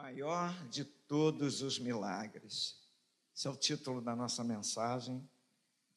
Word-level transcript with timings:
maior 0.00 0.66
de 0.68 0.82
todos 0.82 1.60
os 1.60 1.78
milagres. 1.78 2.80
Esse 3.34 3.46
é 3.46 3.50
o 3.50 3.56
título 3.56 4.00
da 4.00 4.16
nossa 4.16 4.42
mensagem, 4.42 5.28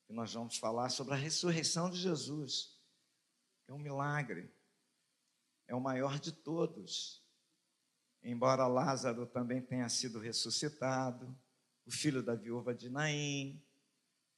que 0.06 0.12
nós 0.12 0.34
vamos 0.34 0.58
falar 0.58 0.90
sobre 0.90 1.14
a 1.14 1.18
ressurreição 1.18 1.90
de 1.90 1.98
Jesus. 1.98 2.78
É 3.66 3.72
um 3.72 3.78
milagre, 3.78 4.54
é 5.68 5.74
o 5.74 5.80
maior 5.80 6.20
de 6.20 6.34
todos. 6.34 7.24
Embora 8.22 8.68
Lázaro 8.68 9.26
também 9.26 9.62
tenha 9.62 9.88
sido 9.88 10.20
ressuscitado, 10.20 11.34
o 11.86 11.92
filho 11.92 12.22
da 12.22 12.36
viúva 12.36 12.76
de 12.76 12.90
Naim, 12.90 13.62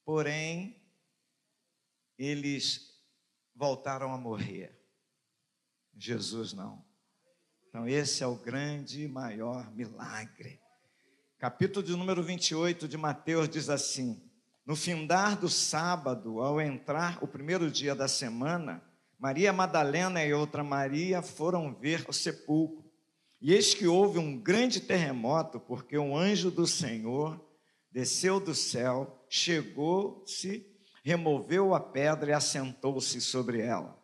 porém, 0.04 0.79
eles 2.20 3.04
voltaram 3.55 4.13
a 4.13 4.18
morrer. 4.18 4.79
Jesus 5.97 6.54
não. 6.54 6.86
Então, 7.75 7.89
esse 7.89 8.23
é 8.23 8.25
o 8.25 8.37
grande 8.37 9.03
e 9.03 9.07
maior 9.09 9.69
milagre. 9.75 10.61
Capítulo 11.38 11.85
de 11.85 11.91
número 11.91 12.23
28 12.23 12.88
de 12.88 12.95
Mateus 12.95 13.49
diz 13.49 13.70
assim: 13.70 14.23
No 14.66 14.77
findar 14.77 15.38
do 15.38 15.49
sábado, 15.49 16.39
ao 16.39 16.61
entrar 16.61 17.21
o 17.21 17.27
primeiro 17.27 17.69
dia 17.69 17.93
da 17.93 18.07
semana, 18.07 18.81
Maria 19.19 19.52
Madalena 19.52 20.23
e 20.23 20.33
outra 20.33 20.63
Maria 20.63 21.21
foram 21.21 21.75
ver 21.75 22.05
o 22.07 22.13
sepulcro. 22.13 22.89
E 23.41 23.52
eis 23.53 23.73
que 23.73 23.88
houve 23.88 24.19
um 24.19 24.39
grande 24.41 24.80
terremoto, 24.80 25.59
porque 25.59 25.97
um 25.97 26.16
anjo 26.16 26.49
do 26.49 26.66
Senhor 26.66 27.45
desceu 27.91 28.39
do 28.39 28.55
céu, 28.55 29.21
chegou-se, 29.27 30.66
removeu 31.03 31.75
a 31.75 31.81
pedra 31.81 32.31
e 32.31 32.33
assentou-se 32.33 33.19
sobre 33.19 33.59
ela. 33.59 34.02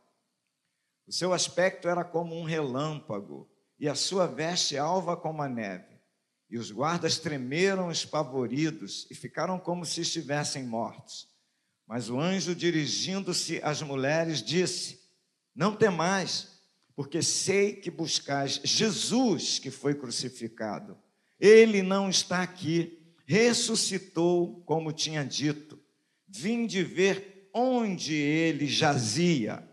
O 1.07 1.13
seu 1.13 1.31
aspecto 1.31 1.87
era 1.87 2.03
como 2.03 2.35
um 2.35 2.43
relâmpago 2.43 3.49
e 3.81 3.89
a 3.89 3.95
sua 3.95 4.27
veste 4.27 4.77
alva 4.77 5.17
como 5.17 5.41
a 5.41 5.49
neve. 5.49 5.99
E 6.47 6.55
os 6.59 6.69
guardas 6.69 7.17
tremeram 7.17 7.89
espavoridos 7.89 9.07
e 9.09 9.15
ficaram 9.15 9.57
como 9.57 9.87
se 9.87 10.01
estivessem 10.01 10.63
mortos. 10.63 11.27
Mas 11.87 12.07
o 12.07 12.19
anjo, 12.19 12.53
dirigindo-se 12.53 13.59
às 13.63 13.81
mulheres, 13.81 14.43
disse: 14.43 14.99
Não 15.55 15.75
temais, 15.75 16.61
porque 16.95 17.23
sei 17.23 17.73
que 17.73 17.89
buscais 17.89 18.61
Jesus 18.63 19.57
que 19.57 19.71
foi 19.71 19.95
crucificado. 19.95 20.95
Ele 21.39 21.81
não 21.81 22.07
está 22.07 22.43
aqui, 22.43 23.01
ressuscitou, 23.25 24.61
como 24.63 24.93
tinha 24.93 25.25
dito. 25.25 25.79
Vim 26.27 26.67
de 26.67 26.83
ver 26.83 27.49
onde 27.51 28.13
ele 28.13 28.67
jazia. 28.67 29.67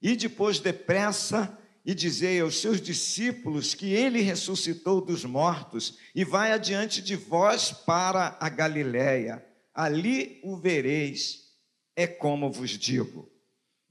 E 0.00 0.14
depois 0.14 0.60
depressa 0.60 1.58
e 1.84 1.94
dizei 1.94 2.40
aos 2.40 2.60
seus 2.60 2.80
discípulos 2.80 3.74
que 3.74 3.92
ele 3.92 4.22
ressuscitou 4.22 5.00
dos 5.00 5.24
mortos 5.24 5.98
e 6.14 6.24
vai 6.24 6.52
adiante 6.52 7.02
de 7.02 7.14
vós 7.14 7.72
para 7.72 8.38
a 8.40 8.48
Galiléia. 8.48 9.44
Ali 9.74 10.40
o 10.42 10.56
vereis, 10.56 11.52
é 11.94 12.06
como 12.06 12.50
vos 12.50 12.70
digo. 12.70 13.30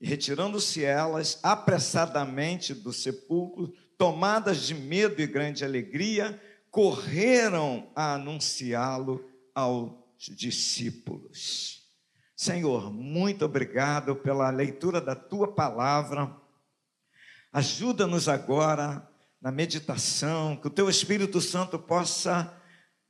E 0.02 0.08
retirando-se 0.08 0.84
elas 0.84 1.40
apressadamente 1.44 2.74
do 2.74 2.92
sepulcro, 2.92 3.72
tomadas 3.98 4.64
de 4.64 4.74
medo 4.74 5.22
e 5.22 5.28
grande 5.28 5.64
alegria, 5.64 6.42
correram 6.72 7.92
a 7.96 8.16
anunciá-lo 8.16 9.24
aos 9.54 9.92
discípulos. 10.36 11.84
Senhor, 12.36 12.92
muito 12.92 13.46
obrigado 13.46 14.16
pela 14.16 14.50
leitura 14.50 15.00
da 15.00 15.16
tua 15.16 15.54
palavra 15.54 16.43
Ajuda-nos 17.54 18.28
agora 18.28 19.08
na 19.40 19.52
meditação, 19.52 20.56
que 20.56 20.66
o 20.66 20.72
teu 20.72 20.90
Espírito 20.90 21.40
Santo 21.40 21.78
possa 21.78 22.52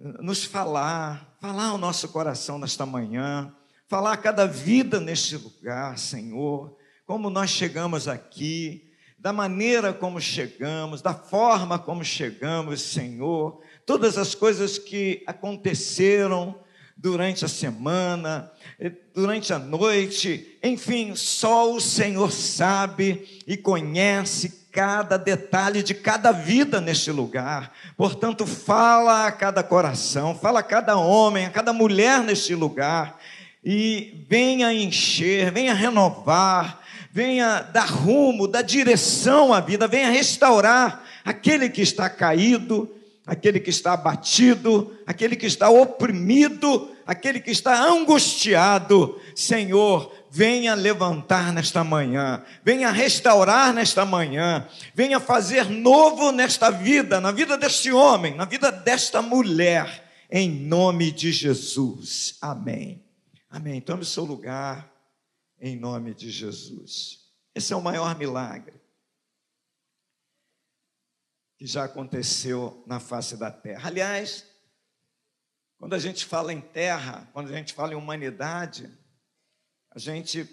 eh, 0.01 0.21
nos 0.21 0.43
falar, 0.43 1.37
falar 1.39 1.67
ao 1.67 1.77
nosso 1.77 2.09
coração 2.09 2.59
nesta 2.59 2.85
manhã, 2.85 3.55
falar 3.87 4.11
a 4.11 4.17
cada 4.17 4.45
vida 4.45 4.99
neste 4.99 5.37
lugar, 5.37 5.97
Senhor, 5.97 6.75
como 7.05 7.29
nós 7.29 7.51
chegamos 7.51 8.05
aqui, 8.09 8.91
da 9.17 9.31
maneira 9.31 9.93
como 9.93 10.19
chegamos, 10.19 11.01
da 11.01 11.13
forma 11.13 11.79
como 11.79 12.03
chegamos, 12.03 12.81
Senhor, 12.81 13.61
todas 13.85 14.17
as 14.17 14.35
coisas 14.35 14.77
que 14.77 15.23
aconteceram 15.25 16.61
durante 16.95 17.43
a 17.43 17.47
semana, 17.47 18.51
eh, 18.79 18.91
durante 19.13 19.53
a 19.53 19.59
noite, 19.59 20.57
enfim, 20.63 21.15
só 21.15 21.73
o 21.73 21.81
Senhor 21.81 22.31
sabe 22.31 23.43
e 23.45 23.57
conhece 23.57 24.63
cada 24.71 25.17
detalhe 25.17 25.83
de 25.83 25.93
cada 25.93 26.31
vida 26.31 26.81
neste 26.81 27.11
lugar. 27.11 27.71
Portanto, 27.95 28.45
fala 28.45 29.27
a 29.27 29.31
cada 29.31 29.61
coração, 29.61 30.35
fala 30.35 30.61
a 30.61 30.63
cada 30.63 30.97
homem, 30.97 31.45
a 31.45 31.51
cada 31.51 31.71
mulher 31.71 32.21
neste 32.21 32.55
lugar 32.55 33.19
e 33.63 34.25
venha 34.27 34.73
encher, 34.73 35.51
venha 35.51 35.73
renovar, 35.73 36.81
venha 37.11 37.61
dar 37.61 37.85
rumo, 37.85 38.47
dar 38.47 38.61
direção 38.61 39.53
à 39.53 39.61
vida, 39.61 39.87
venha 39.87 40.09
restaurar 40.09 41.03
aquele 41.23 41.69
que 41.69 41.81
está 41.81 42.09
caído, 42.09 42.89
aquele 43.25 43.59
que 43.59 43.69
está 43.69 43.93
abatido, 43.93 44.95
aquele 45.05 45.35
que 45.35 45.45
está 45.45 45.69
oprimido, 45.69 46.91
aquele 47.05 47.39
que 47.39 47.51
está 47.51 47.83
angustiado. 47.85 49.19
Senhor, 49.35 50.13
venha 50.29 50.73
levantar 50.73 51.53
nesta 51.53 51.83
manhã, 51.83 52.43
venha 52.63 52.91
restaurar 52.91 53.73
nesta 53.73 54.05
manhã, 54.05 54.67
venha 54.93 55.19
fazer 55.19 55.69
novo 55.69 56.31
nesta 56.31 56.69
vida, 56.69 57.21
na 57.21 57.31
vida 57.31 57.57
deste 57.57 57.91
homem, 57.91 58.35
na 58.35 58.45
vida 58.45 58.71
desta 58.71 59.21
mulher, 59.21 60.11
em 60.29 60.49
nome 60.49 61.11
de 61.11 61.31
Jesus. 61.31 62.37
Amém. 62.41 63.01
Amém. 63.49 63.79
Tome 63.79 64.03
seu 64.03 64.25
lugar, 64.25 64.91
em 65.61 65.77
nome 65.77 66.13
de 66.13 66.29
Jesus. 66.29 67.19
Esse 67.55 67.71
é 67.71 67.75
o 67.75 67.81
maior 67.81 68.17
milagre 68.17 68.82
que 71.63 71.67
já 71.67 71.85
aconteceu 71.85 72.83
na 72.85 72.99
face 72.99 73.37
da 73.37 73.49
terra. 73.49 73.87
Aliás, 73.87 74.45
quando 75.77 75.93
a 75.93 75.97
gente 75.97 76.25
fala 76.25 76.51
em 76.51 76.59
terra, 76.59 77.29
quando 77.31 77.47
a 77.47 77.55
gente 77.55 77.73
fala 77.73 77.93
em 77.93 77.95
humanidade, 77.95 78.91
a 79.89 79.97
gente 79.97 80.45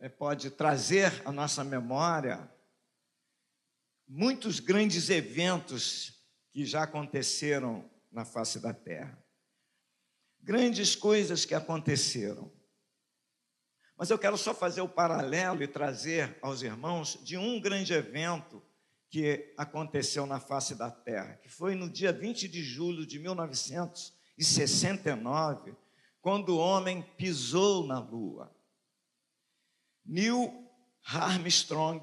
eh, 0.00 0.08
pode 0.08 0.50
trazer 0.50 1.22
à 1.24 1.30
nossa 1.30 1.62
memória 1.62 2.52
muitos 4.04 4.58
grandes 4.58 5.10
eventos 5.10 6.26
que 6.50 6.66
já 6.66 6.82
aconteceram 6.82 7.88
na 8.10 8.24
face 8.24 8.58
da 8.58 8.74
terra. 8.74 9.16
Grandes 10.40 10.96
coisas 10.96 11.44
que 11.44 11.54
aconteceram. 11.54 12.50
Mas 13.96 14.10
eu 14.10 14.18
quero 14.18 14.36
só 14.36 14.52
fazer 14.52 14.80
o 14.80 14.88
paralelo 14.88 15.62
e 15.62 15.68
trazer 15.68 16.36
aos 16.42 16.62
irmãos 16.62 17.16
de 17.22 17.36
um 17.36 17.60
grande 17.60 17.92
evento 17.92 18.60
que 19.10 19.54
aconteceu 19.56 20.26
na 20.26 20.38
face 20.38 20.74
da 20.74 20.90
terra, 20.90 21.36
que 21.36 21.48
foi 21.48 21.74
no 21.74 21.88
dia 21.88 22.12
20 22.12 22.46
de 22.48 22.62
julho 22.62 23.06
de 23.06 23.18
1969, 23.18 25.74
quando 26.20 26.50
o 26.50 26.58
homem 26.58 27.00
pisou 27.16 27.86
na 27.86 27.98
lua. 27.98 28.54
Neil 30.04 30.52
Armstrong, 31.06 32.02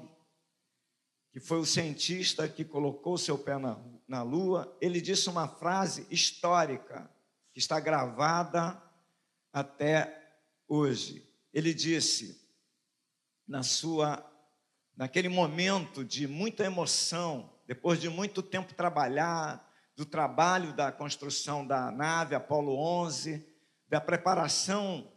que 1.32 1.38
foi 1.38 1.58
o 1.58 1.66
cientista 1.66 2.48
que 2.48 2.64
colocou 2.64 3.16
seu 3.16 3.38
pé 3.38 3.56
na, 3.58 3.80
na 4.08 4.22
lua, 4.22 4.76
ele 4.80 5.00
disse 5.00 5.28
uma 5.28 5.46
frase 5.46 6.04
histórica 6.10 7.08
que 7.52 7.60
está 7.60 7.78
gravada 7.78 8.82
até 9.52 10.40
hoje. 10.66 11.24
Ele 11.52 11.72
disse, 11.72 12.44
na 13.46 13.62
sua 13.62 14.28
naquele 14.96 15.28
momento 15.28 16.04
de 16.04 16.26
muita 16.26 16.64
emoção, 16.64 17.52
depois 17.66 18.00
de 18.00 18.08
muito 18.08 18.42
tempo 18.42 18.74
trabalhar, 18.74 19.64
do 19.94 20.04
trabalho 20.04 20.74
da 20.74 20.92
construção 20.92 21.66
da 21.66 21.90
nave 21.90 22.34
Apolo 22.34 22.76
11, 22.76 23.46
da 23.88 24.00
preparação 24.00 25.10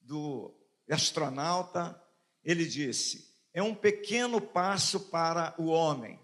do 0.00 0.54
astronauta, 0.90 2.00
ele 2.42 2.66
disse: 2.66 3.34
é 3.52 3.62
um 3.62 3.74
pequeno 3.74 4.40
passo 4.40 5.00
para 5.10 5.54
o 5.58 5.66
homem 5.66 6.18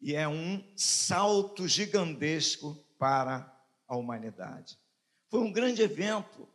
e 0.00 0.14
é 0.14 0.26
um 0.26 0.62
salto 0.76 1.68
gigantesco 1.68 2.74
para 2.98 3.54
a 3.86 3.96
humanidade. 3.96 4.78
Foi 5.30 5.40
um 5.40 5.52
grande 5.52 5.82
evento 5.82 6.48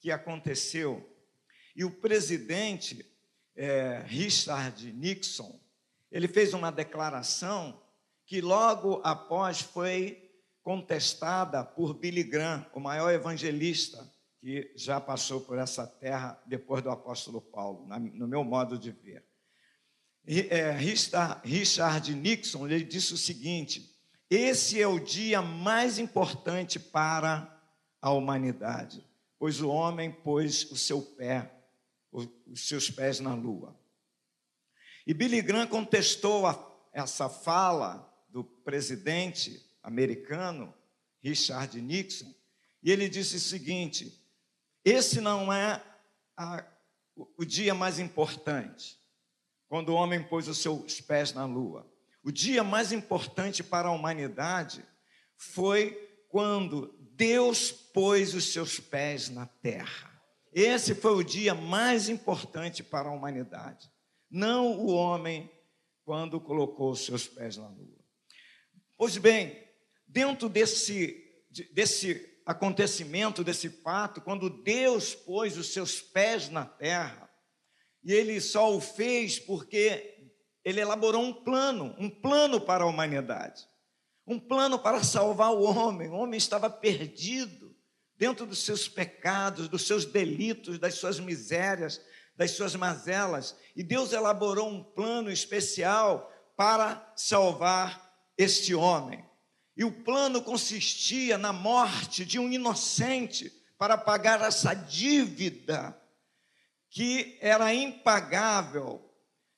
que 0.00 0.10
aconteceu 0.10 1.08
e 1.74 1.84
o 1.84 1.90
presidente 1.90 3.11
é, 3.54 4.02
Richard 4.06 4.92
Nixon, 4.92 5.58
ele 6.10 6.28
fez 6.28 6.54
uma 6.54 6.70
declaração 6.70 7.80
que 8.26 8.40
logo 8.40 9.00
após 9.04 9.60
foi 9.60 10.30
contestada 10.62 11.64
por 11.64 11.94
Billy 11.94 12.22
Graham, 12.22 12.64
o 12.72 12.80
maior 12.80 13.10
evangelista 13.12 14.10
que 14.40 14.72
já 14.74 15.00
passou 15.00 15.40
por 15.40 15.58
essa 15.58 15.86
terra 15.86 16.40
depois 16.46 16.82
do 16.82 16.90
apóstolo 16.90 17.40
Paulo, 17.40 17.86
no 18.14 18.26
meu 18.26 18.42
modo 18.42 18.78
de 18.78 18.90
ver. 18.90 19.24
é, 20.26 20.70
Richard 21.44 22.14
Nixon 22.14 22.66
ele 22.66 22.84
disse 22.84 23.14
o 23.14 23.18
seguinte: 23.18 23.92
esse 24.28 24.80
é 24.80 24.86
o 24.86 24.98
dia 24.98 25.42
mais 25.42 25.98
importante 25.98 26.80
para 26.80 27.60
a 28.00 28.10
humanidade, 28.10 29.06
pois 29.38 29.60
o 29.60 29.68
homem 29.68 30.10
pôs 30.10 30.70
o 30.70 30.76
seu 30.76 31.02
pé, 31.02 31.61
os 32.12 32.66
seus 32.68 32.90
pés 32.90 33.18
na 33.18 33.34
lua. 33.34 33.76
E 35.06 35.14
Billy 35.14 35.40
Graham 35.40 35.66
contestou 35.66 36.46
a, 36.46 36.72
essa 36.92 37.28
fala 37.28 38.08
do 38.28 38.44
presidente 38.44 39.64
americano, 39.82 40.72
Richard 41.20 41.80
Nixon, 41.80 42.32
e 42.82 42.90
ele 42.90 43.08
disse 43.08 43.36
o 43.36 43.40
seguinte: 43.40 44.22
esse 44.84 45.20
não 45.20 45.52
é 45.52 45.82
a, 46.36 46.64
o 47.36 47.44
dia 47.44 47.74
mais 47.74 47.98
importante, 47.98 48.98
quando 49.68 49.90
o 49.90 49.94
homem 49.94 50.22
pôs 50.22 50.48
os 50.48 50.58
seus 50.58 51.00
pés 51.00 51.32
na 51.32 51.44
lua. 51.46 51.90
O 52.22 52.30
dia 52.30 52.62
mais 52.62 52.92
importante 52.92 53.64
para 53.64 53.88
a 53.88 53.92
humanidade 53.92 54.84
foi 55.36 55.92
quando 56.28 56.94
Deus 57.00 57.72
pôs 57.72 58.34
os 58.34 58.52
seus 58.52 58.78
pés 58.78 59.28
na 59.28 59.46
terra. 59.46 60.11
Esse 60.52 60.94
foi 60.94 61.14
o 61.14 61.22
dia 61.22 61.54
mais 61.54 62.08
importante 62.08 62.82
para 62.82 63.08
a 63.08 63.12
humanidade. 63.12 63.90
Não 64.30 64.78
o 64.78 64.92
homem 64.92 65.50
quando 66.04 66.40
colocou 66.40 66.90
os 66.90 67.04
seus 67.04 67.26
pés 67.26 67.56
na 67.56 67.68
lua. 67.68 67.98
Pois 68.98 69.16
bem, 69.16 69.58
dentro 70.06 70.48
desse, 70.48 71.16
desse 71.72 72.40
acontecimento, 72.44 73.42
desse 73.42 73.68
fato, 73.68 74.20
quando 74.20 74.62
Deus 74.62 75.14
pôs 75.14 75.56
os 75.56 75.72
seus 75.72 76.00
pés 76.00 76.48
na 76.48 76.66
terra, 76.66 77.30
e 78.04 78.12
ele 78.12 78.40
só 78.40 78.74
o 78.74 78.80
fez 78.80 79.38
porque 79.38 80.30
ele 80.64 80.80
elaborou 80.80 81.22
um 81.22 81.32
plano, 81.32 81.94
um 81.98 82.10
plano 82.10 82.60
para 82.60 82.84
a 82.84 82.86
humanidade, 82.86 83.66
um 84.26 84.38
plano 84.38 84.78
para 84.78 85.02
salvar 85.02 85.52
o 85.52 85.62
homem. 85.62 86.08
O 86.08 86.14
homem 86.14 86.36
estava 86.36 86.68
perdido 86.68 87.61
dentro 88.22 88.46
dos 88.46 88.60
seus 88.60 88.86
pecados, 88.86 89.66
dos 89.66 89.84
seus 89.84 90.04
delitos, 90.04 90.78
das 90.78 90.94
suas 90.94 91.18
misérias, 91.18 92.00
das 92.36 92.52
suas 92.52 92.76
mazelas, 92.76 93.56
e 93.74 93.82
Deus 93.82 94.12
elaborou 94.12 94.68
um 94.68 94.80
plano 94.80 95.28
especial 95.28 96.32
para 96.56 97.12
salvar 97.16 98.14
este 98.38 98.76
homem. 98.76 99.28
E 99.76 99.82
o 99.82 99.90
plano 99.90 100.40
consistia 100.40 101.36
na 101.36 101.52
morte 101.52 102.24
de 102.24 102.38
um 102.38 102.48
inocente 102.52 103.52
para 103.76 103.98
pagar 103.98 104.40
essa 104.40 104.72
dívida 104.72 106.00
que 106.90 107.36
era 107.40 107.74
impagável. 107.74 109.12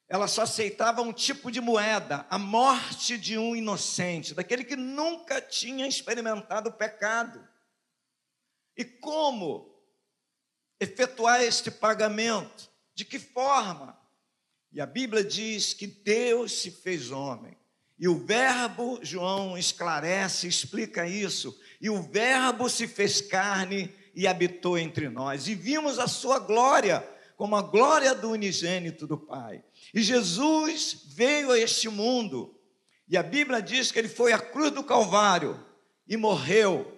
Ela 0.08 0.26
só 0.26 0.40
aceitava 0.40 1.02
um 1.02 1.12
tipo 1.12 1.52
de 1.52 1.60
moeda, 1.60 2.26
a 2.30 2.38
morte 2.38 3.18
de 3.18 3.36
um 3.36 3.54
inocente, 3.54 4.32
daquele 4.32 4.64
que 4.64 4.74
nunca 4.74 5.38
tinha 5.38 5.86
experimentado 5.86 6.70
o 6.70 6.72
pecado. 6.72 7.52
E 8.76 8.84
como 8.84 9.74
efetuar 10.80 11.42
este 11.42 11.70
pagamento? 11.70 12.70
De 12.94 13.04
que 13.04 13.18
forma? 13.18 13.98
E 14.72 14.80
a 14.80 14.86
Bíblia 14.86 15.22
diz 15.22 15.72
que 15.72 15.86
Deus 15.86 16.52
se 16.52 16.70
fez 16.70 17.10
homem 17.10 17.56
e 17.98 18.08
o 18.08 18.18
Verbo, 18.18 18.98
João 19.02 19.56
esclarece, 19.56 20.48
explica 20.48 21.06
isso. 21.06 21.58
E 21.80 21.88
o 21.88 22.02
Verbo 22.02 22.68
se 22.68 22.88
fez 22.88 23.20
carne 23.20 23.92
e 24.14 24.26
habitou 24.26 24.76
entre 24.76 25.08
nós. 25.08 25.46
E 25.46 25.54
vimos 25.54 25.98
a 25.98 26.08
sua 26.08 26.40
glória, 26.40 27.06
como 27.36 27.54
a 27.54 27.62
glória 27.62 28.14
do 28.14 28.30
unigênito 28.30 29.06
do 29.06 29.16
Pai. 29.16 29.62
E 29.92 30.02
Jesus 30.02 31.04
veio 31.14 31.52
a 31.52 31.58
este 31.58 31.88
mundo. 31.88 32.58
E 33.08 33.16
a 33.16 33.22
Bíblia 33.22 33.62
diz 33.62 33.92
que 33.92 33.98
ele 33.98 34.08
foi 34.08 34.32
à 34.32 34.38
cruz 34.38 34.72
do 34.72 34.82
Calvário 34.82 35.64
e 36.06 36.16
morreu. 36.16 36.93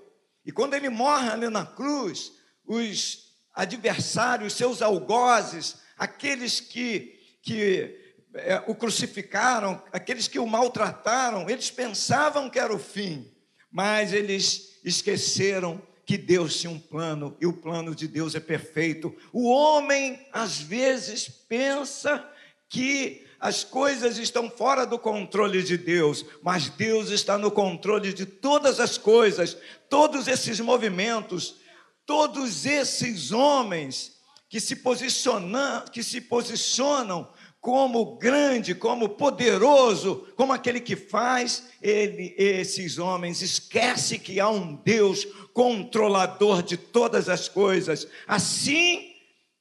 E 0.46 0.52
quando 0.52 0.74
ele 0.74 0.88
morre 0.88 1.28
ali 1.28 1.48
na 1.48 1.66
cruz, 1.66 2.32
os 2.64 3.34
adversários, 3.52 4.52
seus 4.52 4.80
algozes, 4.80 5.78
aqueles 5.98 6.60
que, 6.60 7.18
que 7.42 7.98
é, 8.34 8.62
o 8.68 8.74
crucificaram, 8.74 9.82
aqueles 9.92 10.28
que 10.28 10.38
o 10.38 10.46
maltrataram, 10.46 11.50
eles 11.50 11.70
pensavam 11.70 12.48
que 12.48 12.60
era 12.60 12.72
o 12.72 12.78
fim, 12.78 13.28
mas 13.70 14.12
eles 14.12 14.78
esqueceram 14.84 15.82
que 16.04 16.16
Deus 16.16 16.60
tinha 16.60 16.70
um 16.70 16.78
plano 16.78 17.36
e 17.40 17.46
o 17.46 17.52
plano 17.52 17.92
de 17.92 18.06
Deus 18.06 18.36
é 18.36 18.40
perfeito. 18.40 19.12
O 19.32 19.50
homem, 19.50 20.24
às 20.32 20.60
vezes, 20.60 21.28
pensa 21.28 22.24
que 22.68 23.25
as 23.40 23.64
coisas 23.64 24.18
estão 24.18 24.50
fora 24.50 24.86
do 24.86 24.98
controle 24.98 25.62
de 25.62 25.76
Deus, 25.76 26.24
mas 26.42 26.68
Deus 26.68 27.10
está 27.10 27.36
no 27.36 27.50
controle 27.50 28.12
de 28.12 28.24
todas 28.24 28.80
as 28.80 28.96
coisas, 28.96 29.56
todos 29.88 30.26
esses 30.26 30.58
movimentos, 30.60 31.56
todos 32.04 32.64
esses 32.64 33.32
homens 33.32 34.16
que 34.48 34.60
se 34.60 34.76
posicionam, 34.76 35.84
que 35.92 36.02
se 36.02 36.20
posicionam 36.20 37.28
como 37.60 38.16
grande, 38.16 38.76
como 38.76 39.08
poderoso, 39.08 40.28
como 40.36 40.52
aquele 40.52 40.80
que 40.80 40.94
faz, 40.94 41.64
ele, 41.82 42.32
esses 42.38 42.96
homens 42.96 43.42
esquece 43.42 44.20
que 44.20 44.38
há 44.38 44.48
um 44.48 44.76
Deus 44.76 45.26
controlador 45.52 46.62
de 46.62 46.76
todas 46.76 47.28
as 47.28 47.48
coisas. 47.48 48.06
Assim 48.24 49.16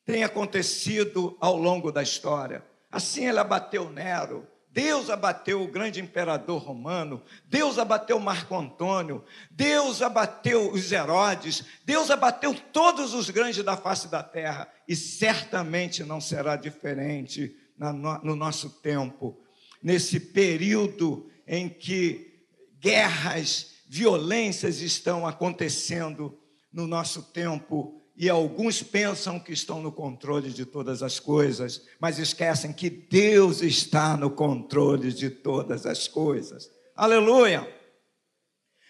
tem 0.06 0.24
acontecido 0.24 1.36
ao 1.42 1.57
longo 1.57 1.92
da 1.92 2.04
história. 2.04 2.63
Assim 2.92 3.28
ele 3.28 3.40
abateu 3.40 3.90
Nero, 3.90 4.48
Deus 4.76 5.10
abateu 5.10 5.64
o 5.64 5.70
grande 5.70 6.02
imperador 6.02 6.62
romano, 6.62 7.24
Deus 7.46 7.80
abateu 7.80 8.20
Marco 8.20 8.54
Antônio, 8.58 9.24
Deus 9.50 10.02
abateu 10.02 10.70
os 10.70 10.92
Herodes, 10.92 11.64
Deus 11.86 12.12
abateu 12.12 12.54
todos 12.74 13.14
os 13.14 13.30
grandes 13.30 13.64
da 13.64 13.78
face 13.78 14.10
da 14.10 14.22
terra, 14.22 14.68
e 14.86 14.94
certamente 14.94 16.04
não 16.04 16.20
será 16.20 16.58
diferente 16.58 17.56
no 17.78 18.36
nosso 18.36 18.70
tempo, 18.82 19.42
nesse 19.82 20.20
período 20.20 21.30
em 21.48 21.70
que 21.70 22.44
guerras, 22.78 23.76
violências 23.88 24.82
estão 24.82 25.26
acontecendo 25.26 26.38
no 26.72 26.86
nosso 26.86 27.24
tempo 27.32 28.05
e 28.17 28.29
alguns 28.29 28.81
pensam 28.81 29.39
que 29.39 29.51
estão 29.51 29.81
no 29.81 29.91
controle 29.91 30.50
de 30.50 30.65
todas 30.65 31.03
as 31.03 31.19
coisas, 31.19 31.85
mas 32.00 32.17
esquecem 32.17 32.71
que 32.71 32.89
Deus 32.89 33.62
está 33.62 34.15
no 34.15 34.31
controle 34.31 35.12
de 35.12 35.29
todas 35.29 35.85
as 35.85 36.07
coisas. 36.07 36.71
Aleluia! 36.95 37.67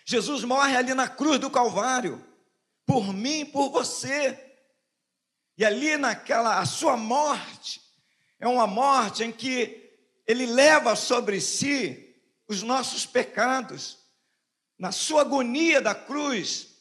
Jesus 0.05 0.43
morre 0.43 0.75
ali 0.77 0.93
na 0.93 1.07
cruz 1.07 1.39
do 1.39 1.49
Calvário, 1.49 2.23
por 2.85 3.11
mim 3.11 3.39
e 3.39 3.45
por 3.45 3.71
você. 3.71 4.39
E 5.57 5.65
ali 5.65 5.97
naquela 5.97 6.59
a 6.59 6.65
sua 6.65 6.95
morte, 6.95 7.81
é 8.39 8.47
uma 8.47 8.67
morte 8.67 9.23
em 9.23 9.31
que 9.31 9.91
ele 10.27 10.45
leva 10.45 10.95
sobre 10.95 11.41
si 11.41 12.15
os 12.47 12.61
nossos 12.61 13.07
pecados. 13.07 13.97
Na 14.77 14.91
sua 14.91 15.21
agonia 15.21 15.81
da 15.81 15.95
cruz, 15.95 16.74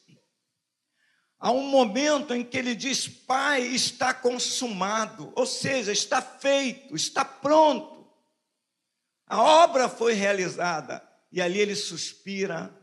há 1.45 1.51
um 1.51 1.67
momento 1.67 2.33
em 2.33 2.43
que 2.43 2.57
ele 2.57 2.73
diz: 2.73 3.07
Pai, 3.07 3.61
está 3.61 4.11
consumado, 4.11 5.31
ou 5.35 5.45
seja, 5.45 5.91
está 5.91 6.19
feito, 6.19 6.95
está 6.95 7.23
pronto. 7.23 8.03
A 9.27 9.39
obra 9.63 9.87
foi 9.87 10.13
realizada 10.13 11.07
e 11.31 11.39
ali 11.39 11.59
ele 11.59 11.75
suspira 11.75 12.75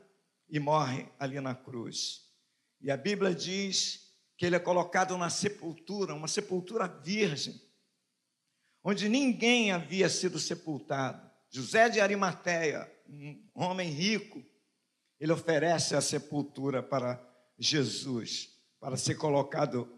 e 0.49 0.61
morre 0.61 1.09
ali 1.19 1.41
na 1.41 1.57
cruz. 1.57 2.21
E 2.81 2.89
a 2.89 2.97
Bíblia 2.97 3.35
diz 3.35 4.13
que 4.37 4.47
ele 4.47 4.55
é 4.55 4.61
colocado 4.61 5.19
na 5.19 5.29
sepultura, 5.29 6.15
uma 6.15 6.29
sepultura 6.29 6.87
virgem 6.87 7.61
onde 8.85 9.09
ninguém 9.09 9.73
havia 9.73 10.09
sido 10.09 10.39
sepultado. 10.39 11.29
José 11.51 11.89
de 11.89 12.01
Arimateia, 12.01 12.89
um 13.09 13.65
homem 13.65 13.91
rico, 13.91 14.41
ele 15.19 15.33
oferece 15.33 15.97
a 15.97 16.01
sepultura 16.01 16.83
para 16.83 17.21
Jesus, 17.59 18.52
para 18.83 18.97
ser 18.97 19.15
colocado 19.15 19.97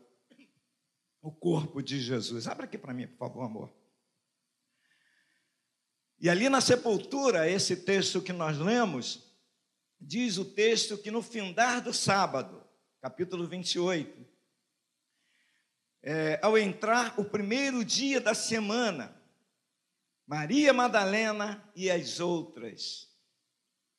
o 1.23 1.33
corpo 1.33 1.83
de 1.83 1.99
Jesus. 1.99 2.47
Abra 2.47 2.67
aqui 2.67 2.77
para 2.77 2.93
mim, 2.93 3.07
por 3.07 3.17
favor, 3.17 3.43
amor. 3.43 3.75
E 6.21 6.29
ali 6.29 6.51
na 6.51 6.61
sepultura, 6.61 7.49
esse 7.49 7.77
texto 7.77 8.21
que 8.21 8.31
nós 8.31 8.59
lemos, 8.59 9.35
diz 9.99 10.37
o 10.37 10.45
texto 10.45 10.99
que 10.99 11.11
no 11.11 11.23
findar 11.23 11.83
do 11.83 11.95
sábado, 11.95 12.63
capítulo 13.01 13.49
28, 13.49 14.23
é, 16.03 16.39
ao 16.43 16.59
entrar 16.59 17.19
o 17.19 17.25
primeiro 17.25 17.83
dia 17.83 18.21
da 18.21 18.35
semana, 18.35 19.19
Maria 20.27 20.75
Madalena 20.75 21.73
e 21.75 21.91
as 21.91 22.21
outras, 22.21 23.09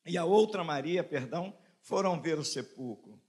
e 0.05 0.15
a 0.15 0.25
outra 0.25 0.63
Maria, 0.63 1.03
perdão, 1.03 1.57
foram 1.81 2.21
ver 2.21 2.37
o 2.37 2.45
sepulcro. 2.45 3.24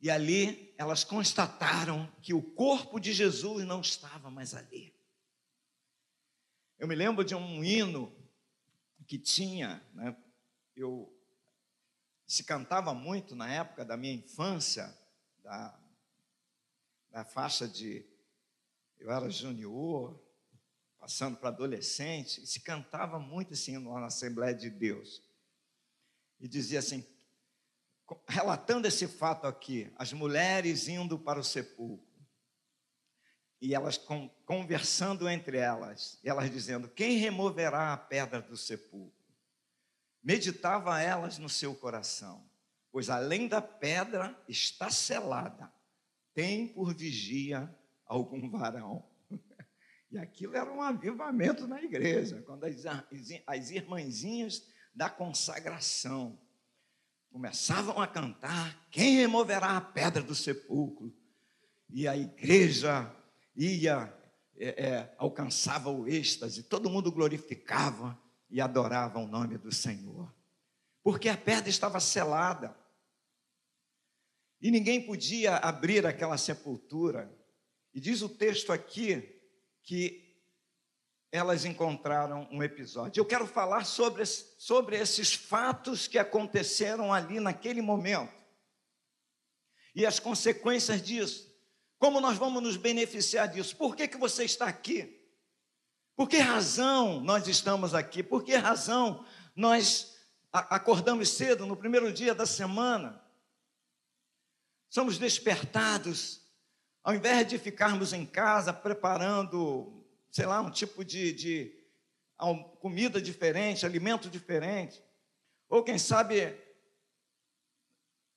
E 0.00 0.10
ali 0.10 0.74
elas 0.78 1.02
constataram 1.02 2.10
que 2.22 2.32
o 2.32 2.42
corpo 2.42 3.00
de 3.00 3.12
Jesus 3.12 3.66
não 3.66 3.80
estava 3.80 4.30
mais 4.30 4.54
ali. 4.54 4.94
Eu 6.78 6.86
me 6.86 6.94
lembro 6.94 7.24
de 7.24 7.34
um 7.34 7.64
hino 7.64 8.14
que 9.06 9.18
tinha, 9.18 9.82
né, 9.94 10.16
eu 10.76 11.12
se 12.26 12.44
cantava 12.44 12.92
muito 12.94 13.34
na 13.34 13.52
época 13.52 13.84
da 13.84 13.96
minha 13.96 14.12
infância, 14.12 14.96
da, 15.42 15.80
da 17.10 17.24
faixa 17.24 17.66
de 17.66 18.06
eu 19.00 19.10
era 19.10 19.30
junior, 19.30 20.20
passando 20.98 21.36
para 21.36 21.48
adolescente, 21.48 22.42
e 22.42 22.46
se 22.46 22.60
cantava 22.60 23.18
muito 23.18 23.54
lá 23.88 24.00
na 24.00 24.06
Assembleia 24.06 24.54
de 24.54 24.68
Deus. 24.68 25.22
E 26.40 26.46
dizia 26.46 26.80
assim, 26.80 27.04
relatando 28.26 28.86
esse 28.86 29.06
fato 29.06 29.46
aqui, 29.46 29.92
as 29.96 30.12
mulheres 30.12 30.88
indo 30.88 31.18
para 31.18 31.38
o 31.38 31.44
sepulcro, 31.44 32.06
e 33.60 33.74
elas 33.74 34.00
conversando 34.46 35.28
entre 35.28 35.58
elas, 35.58 36.18
elas 36.22 36.50
dizendo: 36.50 36.88
Quem 36.88 37.18
removerá 37.18 37.92
a 37.92 37.96
pedra 37.96 38.40
do 38.40 38.56
sepulcro? 38.56 39.18
Meditava 40.22 41.00
elas 41.00 41.38
no 41.38 41.48
seu 41.48 41.74
coração, 41.74 42.48
pois 42.92 43.10
além 43.10 43.48
da 43.48 43.60
pedra 43.60 44.40
está 44.48 44.90
selada, 44.90 45.72
tem 46.34 46.68
por 46.68 46.94
vigia 46.94 47.74
algum 48.06 48.50
varão. 48.50 49.04
E 50.10 50.16
aquilo 50.16 50.56
era 50.56 50.72
um 50.72 50.80
avivamento 50.80 51.66
na 51.66 51.82
igreja, 51.82 52.40
quando 52.40 52.64
as, 52.64 52.82
as 53.46 53.70
irmãzinhas 53.70 54.66
da 54.94 55.10
consagração 55.10 56.40
começavam 57.38 58.00
a 58.00 58.06
cantar: 58.06 58.88
Quem 58.90 59.14
removerá 59.14 59.76
a 59.76 59.80
pedra 59.80 60.20
do 60.20 60.34
sepulcro? 60.34 61.14
E 61.88 62.08
a 62.08 62.16
igreja 62.16 63.14
ia, 63.54 64.12
é, 64.56 64.86
é, 64.86 65.14
alcançava 65.16 65.88
o 65.88 66.08
êxtase, 66.08 66.64
todo 66.64 66.90
mundo 66.90 67.12
glorificava 67.12 68.20
e 68.50 68.60
adorava 68.60 69.20
o 69.20 69.26
nome 69.28 69.56
do 69.56 69.72
Senhor, 69.72 70.34
porque 71.00 71.28
a 71.28 71.36
pedra 71.36 71.70
estava 71.70 72.00
selada 72.00 72.76
e 74.60 74.72
ninguém 74.72 75.06
podia 75.06 75.58
abrir 75.58 76.04
aquela 76.06 76.36
sepultura. 76.36 77.32
E 77.94 78.00
diz 78.00 78.20
o 78.20 78.28
texto 78.28 78.72
aqui 78.72 79.40
que 79.84 80.27
elas 81.30 81.64
encontraram 81.64 82.48
um 82.50 82.62
episódio. 82.62 83.20
Eu 83.20 83.26
quero 83.26 83.46
falar 83.46 83.84
sobre, 83.84 84.24
sobre 84.24 84.96
esses 84.96 85.34
fatos 85.34 86.06
que 86.06 86.18
aconteceram 86.18 87.12
ali 87.12 87.38
naquele 87.38 87.82
momento 87.82 88.32
e 89.94 90.06
as 90.06 90.18
consequências 90.18 91.02
disso. 91.02 91.48
Como 91.98 92.20
nós 92.20 92.38
vamos 92.38 92.62
nos 92.62 92.76
beneficiar 92.76 93.48
disso? 93.48 93.76
Por 93.76 93.96
que, 93.96 94.08
que 94.08 94.16
você 94.16 94.44
está 94.44 94.66
aqui? 94.66 95.18
Por 96.16 96.28
que 96.28 96.38
razão 96.38 97.20
nós 97.20 97.46
estamos 97.46 97.94
aqui? 97.94 98.22
Por 98.22 98.42
que 98.42 98.54
razão 98.54 99.24
nós 99.54 100.16
acordamos 100.52 101.28
cedo 101.30 101.66
no 101.66 101.76
primeiro 101.76 102.12
dia 102.12 102.34
da 102.34 102.46
semana? 102.46 103.22
Somos 104.88 105.18
despertados, 105.18 106.40
ao 107.02 107.14
invés 107.14 107.46
de 107.46 107.58
ficarmos 107.58 108.12
em 108.12 108.24
casa 108.24 108.72
preparando, 108.72 109.97
sei 110.30 110.46
lá, 110.46 110.60
um 110.60 110.70
tipo 110.70 111.04
de, 111.04 111.32
de 111.32 111.78
comida 112.80 113.20
diferente, 113.20 113.84
alimento 113.84 114.28
diferente, 114.30 115.02
ou 115.68 115.82
quem 115.82 115.98
sabe 115.98 116.56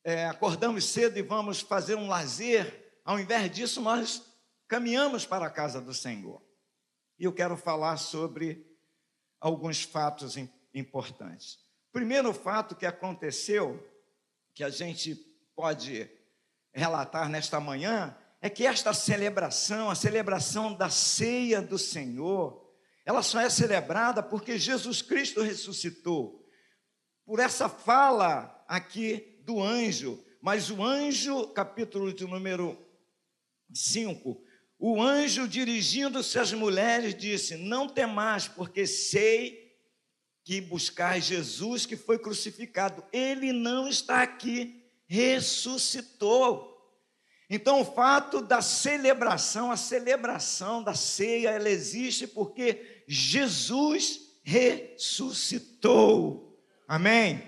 é, 0.04 0.26
acordamos 0.26 0.86
cedo 0.86 1.18
e 1.18 1.22
vamos 1.22 1.62
fazer 1.62 1.96
um 1.96 2.08
lazer 2.08 2.82
ao 3.04 3.20
invés 3.20 3.52
disso, 3.52 3.82
nós 3.82 4.22
caminhamos 4.68 5.26
para 5.26 5.46
a 5.46 5.50
casa 5.50 5.82
do 5.82 5.94
Senhor. 5.94 6.42
E 7.18 7.24
eu 7.24 7.34
quero 7.34 7.58
falar 7.58 7.98
sobre 7.98 8.66
alguns 9.40 9.84
fatos 9.84 10.36
importantes. 10.74 11.60
Primeiro 11.92 12.34
fato 12.34 12.76
que 12.76 12.86
aconteceu, 12.86 13.86
que 14.54 14.64
a 14.64 14.70
gente 14.70 15.16
pode 15.56 16.10
relatar 16.74 17.28
nesta 17.28 17.60
manhã, 17.60 18.16
é 18.42 18.50
que 18.50 18.66
esta 18.66 18.92
celebração, 18.94 19.90
a 19.90 19.96
celebração 19.96 20.74
da 20.74 20.90
ceia 20.90 21.62
do 21.62 21.78
Senhor, 21.78 22.68
ela 23.06 23.22
só 23.22 23.40
é 23.40 23.50
celebrada 23.50 24.24
porque 24.24 24.58
Jesus 24.58 25.02
Cristo 25.02 25.42
ressuscitou. 25.42 26.44
Por 27.24 27.40
essa 27.40 27.70
fala 27.70 28.66
aqui 28.68 29.40
do 29.44 29.62
anjo, 29.62 30.24
mas 30.42 30.72
o 30.72 30.84
anjo, 30.84 31.48
capítulo 31.50 32.12
de 32.12 32.26
número 32.26 32.78
5. 33.72 34.44
O 34.80 35.00
anjo, 35.00 35.48
dirigindo-se 35.48 36.40
às 36.40 36.52
mulheres, 36.52 37.16
disse: 37.16 37.56
Não 37.56 37.88
temais, 37.88 38.48
porque 38.48 38.88
sei 38.88 39.72
que 40.44 40.60
buscais 40.60 41.26
Jesus 41.26 41.86
que 41.86 41.96
foi 41.96 42.18
crucificado. 42.18 43.04
Ele 43.14 43.54
não 43.54 43.88
está 43.88 44.24
aqui, 44.24 44.84
ressuscitou. 45.06 46.71
Então, 47.54 47.82
o 47.82 47.86
fato 47.86 48.42
da 48.42 48.62
celebração, 48.62 49.74
a 49.74 49.76
celebração 49.76 50.82
da 50.82 50.94
ceia, 50.94 51.50
ela 51.50 51.70
existe 51.70 52.26
porque 52.26 53.04
Jesus 53.06 54.22
ressuscitou. 54.42 55.78
Amém? 56.88 57.46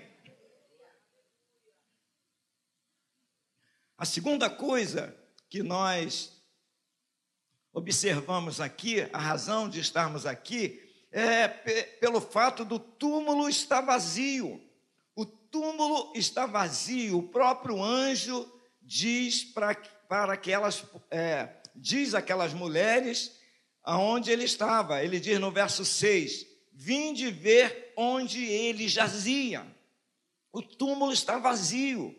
A 3.96 4.04
segunda 4.04 4.50
coisa 4.50 5.18
que 5.48 5.62
nós 5.62 6.38
observamos 7.72 8.60
aqui, 8.60 9.08
a 9.10 9.18
razão 9.18 9.70
de 9.70 9.80
estarmos 9.80 10.26
aqui, 10.26 10.82
é 11.10 11.48
pelo 11.48 12.20
fato 12.20 12.62
do 12.62 12.78
túmulo 12.78 13.48
estar 13.48 13.80
vazio. 13.80 14.62
O 15.16 15.24
túmulo 15.24 16.12
está 16.14 16.44
vazio. 16.44 17.16
O 17.20 17.28
próprio 17.28 17.82
anjo 17.82 18.52
diz 18.84 19.44
para, 19.44 19.74
para 20.08 20.32
aquelas, 20.32 20.84
é, 21.10 21.48
diz 21.74 22.14
aquelas 22.14 22.52
mulheres 22.52 23.38
aonde 23.82 24.30
ele 24.30 24.44
estava. 24.44 25.02
Ele 25.02 25.20
diz 25.20 25.38
no 25.38 25.50
verso 25.50 25.84
6: 25.84 26.46
Vinde 26.72 27.30
ver 27.30 27.92
onde 27.96 28.44
ele 28.44 28.88
jazia. 28.88 29.66
O 30.52 30.62
túmulo 30.62 31.12
está 31.12 31.38
vazio. 31.38 32.14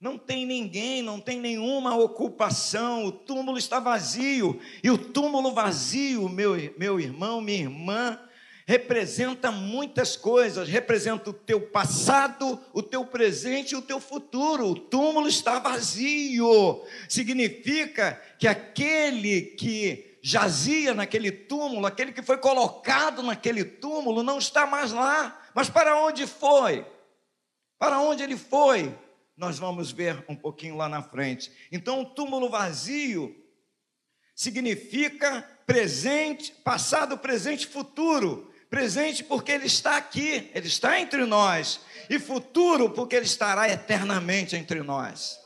Não 0.00 0.18
tem 0.18 0.44
ninguém, 0.44 1.00
não 1.00 1.18
tem 1.18 1.40
nenhuma 1.40 1.96
ocupação, 1.96 3.06
o 3.06 3.12
túmulo 3.12 3.56
está 3.56 3.80
vazio. 3.80 4.60
E 4.82 4.90
o 4.90 4.98
túmulo 4.98 5.52
vazio, 5.52 6.28
meu, 6.28 6.52
meu 6.76 7.00
irmão, 7.00 7.40
minha 7.40 7.60
irmã, 7.60 8.20
representa 8.66 9.50
muitas 9.50 10.16
coisas, 10.16 10.68
representa 10.68 11.30
o 11.30 11.32
teu 11.32 11.60
passado, 11.60 12.60
o 12.72 12.82
teu 12.82 13.04
presente 13.04 13.72
e 13.72 13.76
o 13.76 13.82
teu 13.82 14.00
futuro. 14.00 14.68
O 14.68 14.78
túmulo 14.78 15.28
está 15.28 15.58
vazio. 15.58 16.82
Significa 17.08 18.20
que 18.38 18.48
aquele 18.48 19.42
que 19.42 20.18
jazia 20.22 20.94
naquele 20.94 21.30
túmulo, 21.30 21.86
aquele 21.86 22.12
que 22.12 22.22
foi 22.22 22.38
colocado 22.38 23.22
naquele 23.22 23.64
túmulo, 23.64 24.22
não 24.22 24.38
está 24.38 24.66
mais 24.66 24.92
lá. 24.92 25.42
Mas 25.54 25.68
para 25.68 25.96
onde 25.96 26.26
foi? 26.26 26.86
Para 27.78 28.00
onde 28.00 28.22
ele 28.22 28.36
foi? 28.36 28.94
nós 29.36 29.58
vamos 29.58 29.90
ver 29.90 30.24
um 30.28 30.36
pouquinho 30.36 30.76
lá 30.76 30.88
na 30.88 31.02
frente. 31.02 31.50
Então, 31.70 32.02
o 32.02 32.06
túmulo 32.06 32.48
vazio 32.48 33.34
significa 34.34 35.42
presente, 35.66 36.52
passado, 36.52 37.18
presente, 37.18 37.66
futuro. 37.66 38.52
Presente 38.74 39.22
porque 39.22 39.52
ele 39.52 39.66
está 39.66 39.96
aqui, 39.96 40.50
ele 40.52 40.66
está 40.66 40.98
entre 40.98 41.24
nós, 41.24 41.80
e 42.10 42.18
futuro 42.18 42.90
porque 42.90 43.14
ele 43.14 43.24
estará 43.24 43.68
eternamente 43.68 44.56
entre 44.56 44.82
nós. 44.82 45.38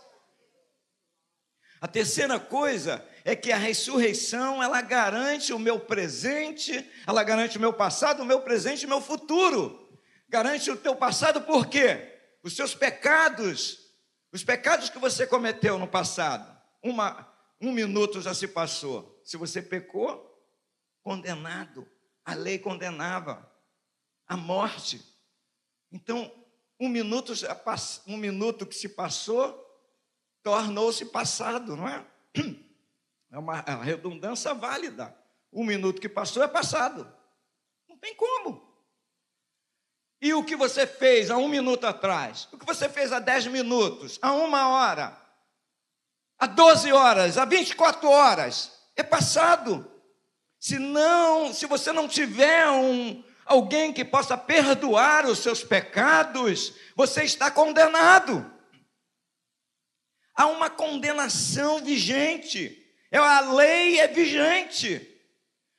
A 1.80 1.86
terceira 1.86 2.40
coisa 2.40 3.06
é 3.24 3.36
que 3.36 3.52
a 3.52 3.58
ressurreição, 3.58 4.62
ela 4.62 4.80
garante 4.80 5.52
o 5.52 5.58
meu 5.58 5.78
presente, 5.78 6.90
ela 7.06 7.22
garante 7.22 7.58
o 7.58 7.60
meu 7.60 7.74
passado, 7.74 8.22
o 8.22 8.26
meu 8.26 8.40
presente 8.40 8.82
e 8.82 8.86
o 8.86 8.88
meu 8.88 9.00
futuro. 9.00 9.88
Garante 10.28 10.70
o 10.70 10.76
teu 10.76 10.96
passado 10.96 11.42
por 11.42 11.66
quê? 11.66 12.14
os 12.42 12.56
seus 12.56 12.74
pecados, 12.74 13.78
os 14.32 14.42
pecados 14.42 14.88
que 14.88 14.98
você 14.98 15.26
cometeu 15.26 15.78
no 15.78 15.86
passado, 15.86 16.58
uma, 16.82 17.30
um 17.60 17.72
minuto 17.72 18.22
já 18.22 18.32
se 18.32 18.48
passou. 18.48 19.20
Se 19.22 19.36
você 19.36 19.60
pecou, 19.60 20.26
condenado, 21.02 21.86
a 22.28 22.34
lei 22.34 22.58
condenava 22.58 23.50
a 24.26 24.36
morte. 24.36 25.02
Então, 25.90 26.30
um 26.78 26.86
minuto, 26.86 27.32
um 28.06 28.18
minuto 28.18 28.66
que 28.66 28.74
se 28.74 28.86
passou 28.86 29.66
tornou-se 30.42 31.06
passado, 31.06 31.74
não 31.74 31.88
é? 31.88 32.06
É 33.30 33.36
uma, 33.36 33.58
é 33.58 33.74
uma 33.74 33.84
redundância 33.84 34.54
válida. 34.54 35.14
Um 35.52 35.62
minuto 35.62 36.00
que 36.00 36.08
passou 36.08 36.42
é 36.42 36.48
passado. 36.48 37.06
Não 37.86 37.98
tem 37.98 38.14
como. 38.14 38.66
E 40.18 40.32
o 40.32 40.42
que 40.42 40.56
você 40.56 40.86
fez 40.86 41.30
há 41.30 41.36
um 41.36 41.46
minuto 41.46 41.86
atrás? 41.86 42.48
O 42.50 42.56
que 42.56 42.64
você 42.64 42.88
fez 42.88 43.12
há 43.12 43.18
dez 43.18 43.46
minutos? 43.46 44.18
Há 44.22 44.32
uma 44.32 44.68
hora? 44.68 45.14
Há 46.38 46.46
doze 46.46 46.90
horas? 46.90 47.36
Há 47.36 47.44
vinte 47.44 47.72
e 47.72 47.76
quatro 47.76 48.08
horas? 48.08 48.80
É 48.96 49.02
passado. 49.02 49.97
Se 50.58 50.78
não, 50.78 51.52
se 51.52 51.66
você 51.66 51.92
não 51.92 52.08
tiver 52.08 52.68
um 52.68 53.22
alguém 53.44 53.92
que 53.92 54.04
possa 54.04 54.36
perdoar 54.36 55.24
os 55.26 55.38
seus 55.38 55.64
pecados, 55.64 56.74
você 56.94 57.24
está 57.24 57.50
condenado. 57.50 58.44
Há 60.34 60.46
uma 60.46 60.68
condenação 60.68 61.82
vigente. 61.82 62.86
É 63.10 63.16
a 63.16 63.40
lei 63.40 63.98
é 63.98 64.06
vigente. 64.06 65.16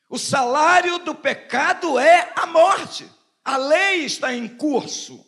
O 0.10 0.18
salário 0.18 0.98
do 1.00 1.14
pecado 1.14 2.00
é 2.00 2.34
a 2.36 2.48
morte. 2.48 3.10
A 3.46 3.56
lei 3.56 4.06
está 4.06 4.34
em 4.34 4.48
curso. 4.48 5.26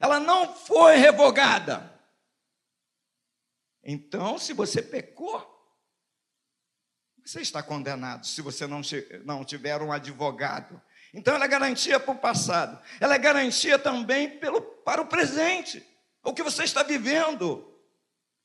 Ela 0.00 0.18
não 0.18 0.54
foi 0.54 0.96
revogada. 0.96 1.94
Então, 3.82 4.36
se 4.36 4.52
você 4.52 4.82
pecou, 4.82 5.55
você 7.26 7.40
está 7.40 7.60
condenado 7.60 8.24
se 8.24 8.40
você 8.40 8.68
não, 8.68 8.80
não 9.24 9.44
tiver 9.44 9.82
um 9.82 9.90
advogado. 9.90 10.80
Então, 11.12 11.34
ela 11.34 11.44
é 11.44 11.48
garantia 11.48 11.98
para 11.98 12.14
o 12.14 12.18
passado, 12.18 12.80
ela 13.00 13.16
é 13.16 13.18
garantia 13.18 13.78
também 13.78 14.38
pelo, 14.38 14.60
para 14.60 15.02
o 15.02 15.06
presente, 15.06 15.84
o 16.22 16.32
que 16.32 16.42
você 16.42 16.62
está 16.62 16.84
vivendo, 16.84 17.66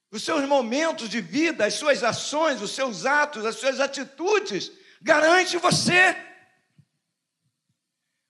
os 0.09 0.23
seus 0.23 0.47
momentos 0.47 1.09
de 1.09 1.21
vida, 1.21 1.65
as 1.65 1.75
suas 1.75 2.03
ações, 2.03 2.61
os 2.61 2.71
seus 2.71 3.05
atos, 3.05 3.45
as 3.45 3.55
suas 3.55 3.79
atitudes, 3.79 4.71
garante 5.01 5.57
você. 5.57 6.15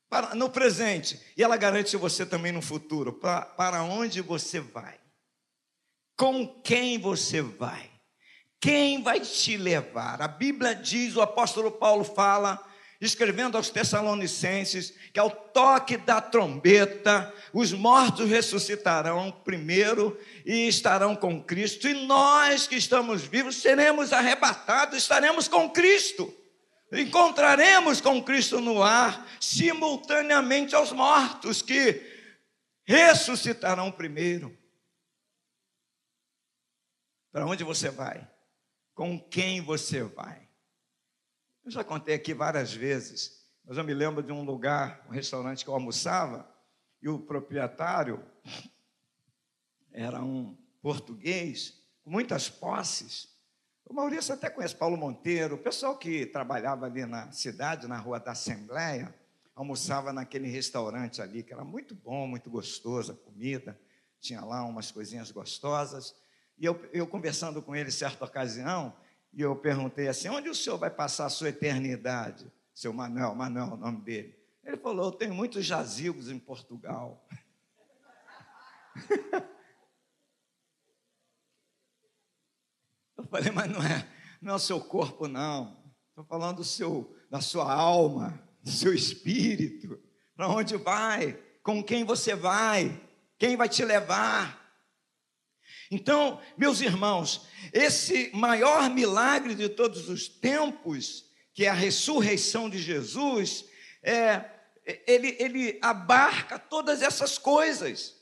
Para, 0.10 0.36
no 0.36 0.50
presente, 0.50 1.22
e 1.38 1.44
ela 1.44 1.56
garante 1.56 1.96
você 1.96 2.26
também 2.26 2.52
no 2.52 2.62
futuro, 2.62 3.14
para, 3.14 3.46
para 3.46 3.84
onde 3.84 4.20
você 4.20 4.60
vai, 4.60 5.00
com 6.18 6.46
quem 6.62 7.00
você 7.00 7.42
vai, 7.42 7.91
quem 8.62 9.02
vai 9.02 9.20
te 9.20 9.58
levar. 9.58 10.22
A 10.22 10.28
Bíblia 10.28 10.76
diz, 10.76 11.16
o 11.16 11.22
apóstolo 11.22 11.72
Paulo 11.72 12.04
fala, 12.04 12.64
escrevendo 13.02 13.58
aos 13.58 13.72
Tessalonicenses, 13.72 14.94
que 15.12 15.20
ao 15.20 15.32
toque 15.32 15.98
da 15.98 16.22
trombeta, 16.22 17.34
os 17.52 17.74
mortos 17.74 18.30
ressuscitarão 18.30 19.32
primeiro 19.32 20.16
e 20.46 20.68
estarão 20.68 21.16
com 21.16 21.44
Cristo, 21.44 21.88
e 21.88 22.06
nós 22.06 22.68
que 22.68 22.76
estamos 22.76 23.24
vivos 23.24 23.56
seremos 23.56 24.14
arrebatados, 24.14 24.96
estaremos 24.96 25.48
com 25.48 25.68
Cristo. 25.68 26.32
Encontraremos 26.92 28.00
com 28.00 28.22
Cristo 28.22 28.62
no 28.62 28.84
ar, 28.84 29.28
simultaneamente 29.40 30.76
aos 30.76 30.92
mortos 30.92 31.64
que 31.64 32.00
ressuscitarão 32.84 33.92
primeiro. 33.92 34.56
Para 37.32 37.46
onde 37.48 37.64
você 37.64 37.90
vai? 37.90 38.31
Com 39.02 39.20
quem 39.20 39.62
você 39.62 40.04
vai? 40.04 40.48
Eu 41.66 41.72
já 41.72 41.84
contei 41.84 42.14
aqui 42.14 42.36
várias 42.36 42.72
vezes, 42.72 43.44
mas 43.66 43.76
eu 43.76 43.84
me 43.84 43.96
lembro 43.96 44.22
de 44.22 44.32
um 44.32 44.44
lugar, 44.44 45.04
um 45.10 45.12
restaurante 45.12 45.64
que 45.64 45.72
eu 45.72 45.74
almoçava, 45.74 46.48
e 47.02 47.10
o 47.10 47.18
proprietário 47.18 48.24
era 49.92 50.22
um 50.24 50.56
português 50.84 51.82
com 52.04 52.12
muitas 52.12 52.48
posses. 52.48 53.36
O 53.84 53.92
Maurício 53.92 54.36
até 54.36 54.52
conhece 54.52 54.76
Paulo 54.76 54.96
Monteiro, 54.96 55.56
o 55.56 55.64
pessoal 55.64 55.98
que 55.98 56.28
trabalhava 56.28 56.86
ali 56.86 57.04
na 57.04 57.32
cidade, 57.32 57.88
na 57.88 57.98
rua 57.98 58.20
da 58.20 58.34
Assembleia, 58.34 59.12
almoçava 59.56 60.14
naquele 60.14 60.48
restaurante 60.48 61.24
ali, 61.24 61.42
que 61.42 61.52
era 61.52 61.64
muito 61.64 61.96
bom, 61.96 62.28
muito 62.28 62.52
gostoso 62.52 63.14
a 63.14 63.16
comida, 63.16 63.82
tinha 64.20 64.46
lá 64.46 64.64
umas 64.64 64.92
coisinhas 64.92 65.32
gostosas. 65.32 66.16
E 66.62 66.66
eu, 66.66 66.80
eu 66.94 67.08
conversando 67.08 67.60
com 67.60 67.76
ele 67.76 67.90
certa 67.90 68.24
ocasião, 68.24 68.96
e 69.34 69.42
eu 69.42 69.56
perguntei 69.56 70.08
assim: 70.08 70.30
onde 70.30 70.48
o 70.48 70.54
senhor 70.54 70.78
vai 70.78 70.92
passar 70.92 71.26
a 71.26 71.30
sua 71.30 71.50
eternidade? 71.50 72.46
Seu 72.72 72.94
Manuel, 72.94 73.34
Manuel 73.34 73.66
é 73.66 73.74
o 73.74 73.78
nome 73.78 74.00
dele. 74.02 74.38
Ele 74.64 74.78
falou: 74.78 75.08
eu 75.08 75.12
tenho 75.12 75.34
muitos 75.34 75.66
jazigos 75.66 76.30
em 76.30 76.38
Portugal. 76.38 77.28
eu 83.18 83.24
falei, 83.24 83.52
mas 83.52 83.68
não 83.72 83.82
é, 83.82 84.08
não 84.40 84.54
é 84.54 84.56
o 84.56 84.60
seu 84.60 84.80
corpo, 84.80 85.28
não. 85.28 85.84
Estou 86.10 86.24
falando 86.26 86.58
do 86.58 86.64
seu, 86.64 87.12
da 87.28 87.42
sua 87.42 87.74
alma, 87.74 88.40
do 88.62 88.70
seu 88.70 88.94
espírito. 88.94 90.00
Para 90.36 90.48
onde 90.48 90.78
vai? 90.78 91.34
Com 91.64 91.84
quem 91.84 92.04
você 92.04 92.36
vai? 92.36 93.02
Quem 93.40 93.58
vai 93.58 93.68
te 93.68 93.84
levar? 93.84 94.61
Então, 95.92 96.40
meus 96.58 96.80
irmãos, 96.80 97.46
esse 97.74 98.32
maior 98.34 98.90
milagre 98.90 99.54
de 99.54 99.68
todos 99.68 100.08
os 100.08 100.30
tempos, 100.30 101.26
que 101.54 101.66
é 101.66 101.70
a 101.70 101.74
ressurreição 101.74 102.70
de 102.70 102.80
Jesus, 102.80 103.66
é, 104.02 104.46
ele, 105.06 105.36
ele 105.38 105.78
abarca 105.82 106.58
todas 106.58 107.02
essas 107.02 107.38
coisas. 107.38 108.16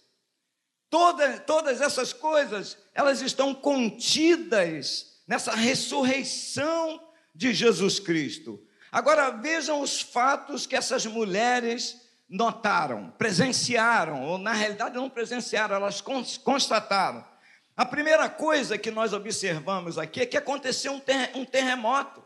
Toda, 0.90 1.40
todas 1.42 1.80
essas 1.80 2.12
coisas, 2.12 2.76
elas 2.96 3.22
estão 3.22 3.54
contidas 3.54 5.22
nessa 5.28 5.54
ressurreição 5.54 7.00
de 7.36 7.54
Jesus 7.54 8.00
Cristo. 8.00 8.60
Agora 8.92 9.30
vejam 9.30 9.82
os 9.82 10.02
fatos 10.02 10.66
que 10.66 10.76
essas 10.76 11.06
mulheres 11.06 12.02
notaram, 12.28 13.12
presenciaram, 13.12 14.24
ou 14.24 14.40
na 14.40 14.54
realidade 14.54 14.96
não 14.96 15.08
presenciaram, 15.08 15.76
elas 15.76 16.02
constataram. 16.02 17.29
A 17.80 17.86
primeira 17.86 18.30
coisa 18.30 18.78
que 18.78 18.92
nós 18.92 19.13
observamos 19.13 19.98
aqui 19.98 20.20
é 20.20 20.26
que 20.26 20.36
aconteceu 20.36 20.92
um, 20.92 21.00
ter, 21.00 21.32
um 21.34 21.46
terremoto. 21.46 22.22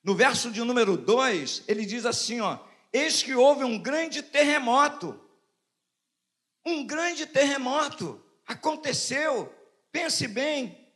No 0.00 0.14
verso 0.14 0.48
de 0.48 0.62
número 0.62 0.96
2, 0.96 1.64
ele 1.66 1.84
diz 1.84 2.06
assim: 2.06 2.40
ó, 2.40 2.60
eis 2.92 3.20
que 3.20 3.34
houve 3.34 3.64
um 3.64 3.80
grande 3.82 4.22
terremoto. 4.22 5.20
Um 6.64 6.86
grande 6.86 7.26
terremoto 7.26 8.24
aconteceu, 8.46 9.52
pense 9.90 10.28
bem, 10.28 10.88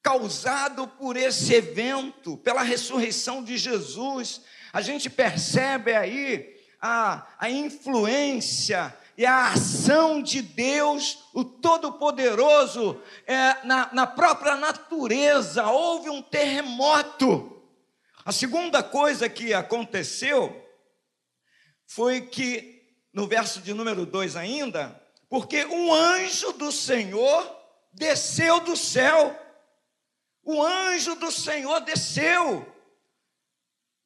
causado 0.00 0.86
por 0.86 1.16
esse 1.16 1.52
evento, 1.52 2.36
pela 2.36 2.62
ressurreição 2.62 3.42
de 3.42 3.58
Jesus. 3.58 4.42
A 4.72 4.80
gente 4.80 5.10
percebe 5.10 5.92
aí 5.92 6.56
a, 6.80 7.26
a 7.36 7.50
influência 7.50 8.96
e 9.16 9.24
a 9.24 9.52
ação 9.52 10.20
de 10.20 10.42
Deus, 10.42 11.24
o 11.32 11.44
Todo-Poderoso, 11.44 13.00
é, 13.26 13.64
na, 13.64 13.90
na 13.92 14.06
própria 14.06 14.56
natureza. 14.56 15.66
Houve 15.66 16.10
um 16.10 16.20
terremoto. 16.20 17.62
A 18.24 18.32
segunda 18.32 18.82
coisa 18.82 19.28
que 19.28 19.54
aconteceu 19.54 20.60
foi 21.86 22.22
que, 22.22 22.82
no 23.12 23.26
verso 23.28 23.60
de 23.60 23.72
número 23.72 24.04
2 24.04 24.34
ainda, 24.34 25.00
porque 25.28 25.64
um 25.64 25.94
anjo 25.94 26.52
do 26.54 26.72
Senhor 26.72 27.56
desceu 27.92 28.60
do 28.60 28.76
céu. 28.76 29.40
O 30.42 30.60
anjo 30.62 31.14
do 31.14 31.30
Senhor 31.30 31.80
desceu. 31.80 32.66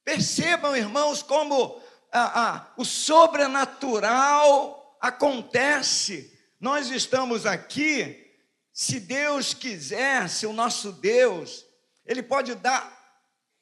Percebam, 0.04 0.76
irmãos, 0.76 1.22
como 1.22 1.80
ah, 2.12 2.32
ah, 2.34 2.72
o 2.76 2.84
sobrenatural 2.84 4.77
acontece. 5.00 6.36
Nós 6.60 6.90
estamos 6.90 7.46
aqui, 7.46 8.32
se 8.72 9.00
Deus 9.00 9.54
quiser, 9.54 10.28
se 10.28 10.46
o 10.46 10.52
nosso 10.52 10.92
Deus, 10.92 11.64
Ele 12.04 12.22
pode 12.22 12.54
dar 12.54 12.96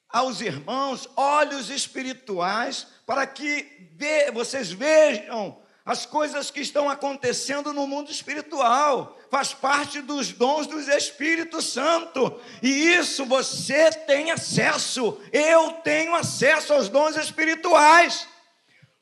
aos 0.09 0.41
irmãos 0.41 1.09
olhos 1.17 1.69
espirituais 1.69 2.87
para 3.05 3.27
que 3.27 3.91
vocês 4.33 4.71
vejam 4.73 5.61
as 5.87 6.05
coisas 6.05 6.51
que 6.51 6.61
estão 6.61 6.91
acontecendo 6.91 7.73
no 7.73 7.87
mundo 7.87 8.11
espiritual. 8.11 9.17
Faz 9.31 9.55
parte 9.55 10.01
dos 10.01 10.33
dons 10.33 10.67
do 10.67 10.81
Espírito 10.81 11.63
Santo. 11.63 12.41
E 12.61 12.69
isso 12.95 13.25
você 13.25 13.91
tem 13.93 14.33
acesso. 14.33 15.21
Eu 15.33 15.75
tenho 15.85 16.13
acesso 16.17 16.73
aos 16.73 16.89
dons 16.89 17.17
espirituais. 17.17 18.27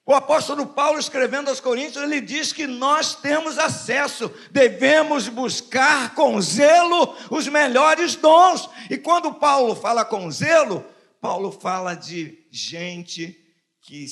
O 0.07 0.13
apóstolo 0.13 0.67
Paulo, 0.67 0.99
escrevendo 0.99 1.49
aos 1.49 1.61
Coríntios, 1.61 2.05
ele 2.05 2.21
diz 2.21 2.53
que 2.53 2.67
nós 2.67 3.15
temos 3.15 3.59
acesso, 3.59 4.29
devemos 4.51 5.29
buscar 5.29 6.15
com 6.15 6.39
zelo 6.43 7.17
os 7.31 7.49
melhores 7.49 8.15
dons. 8.15 8.69
E 8.91 8.99
quando 8.99 9.33
Paulo 9.35 9.75
fala 9.75 10.05
com 10.05 10.31
zelo, 10.31 10.85
Paulo 11.23 11.51
fala 11.51 11.95
de 11.95 12.47
gente 12.51 13.35
que 13.81 14.07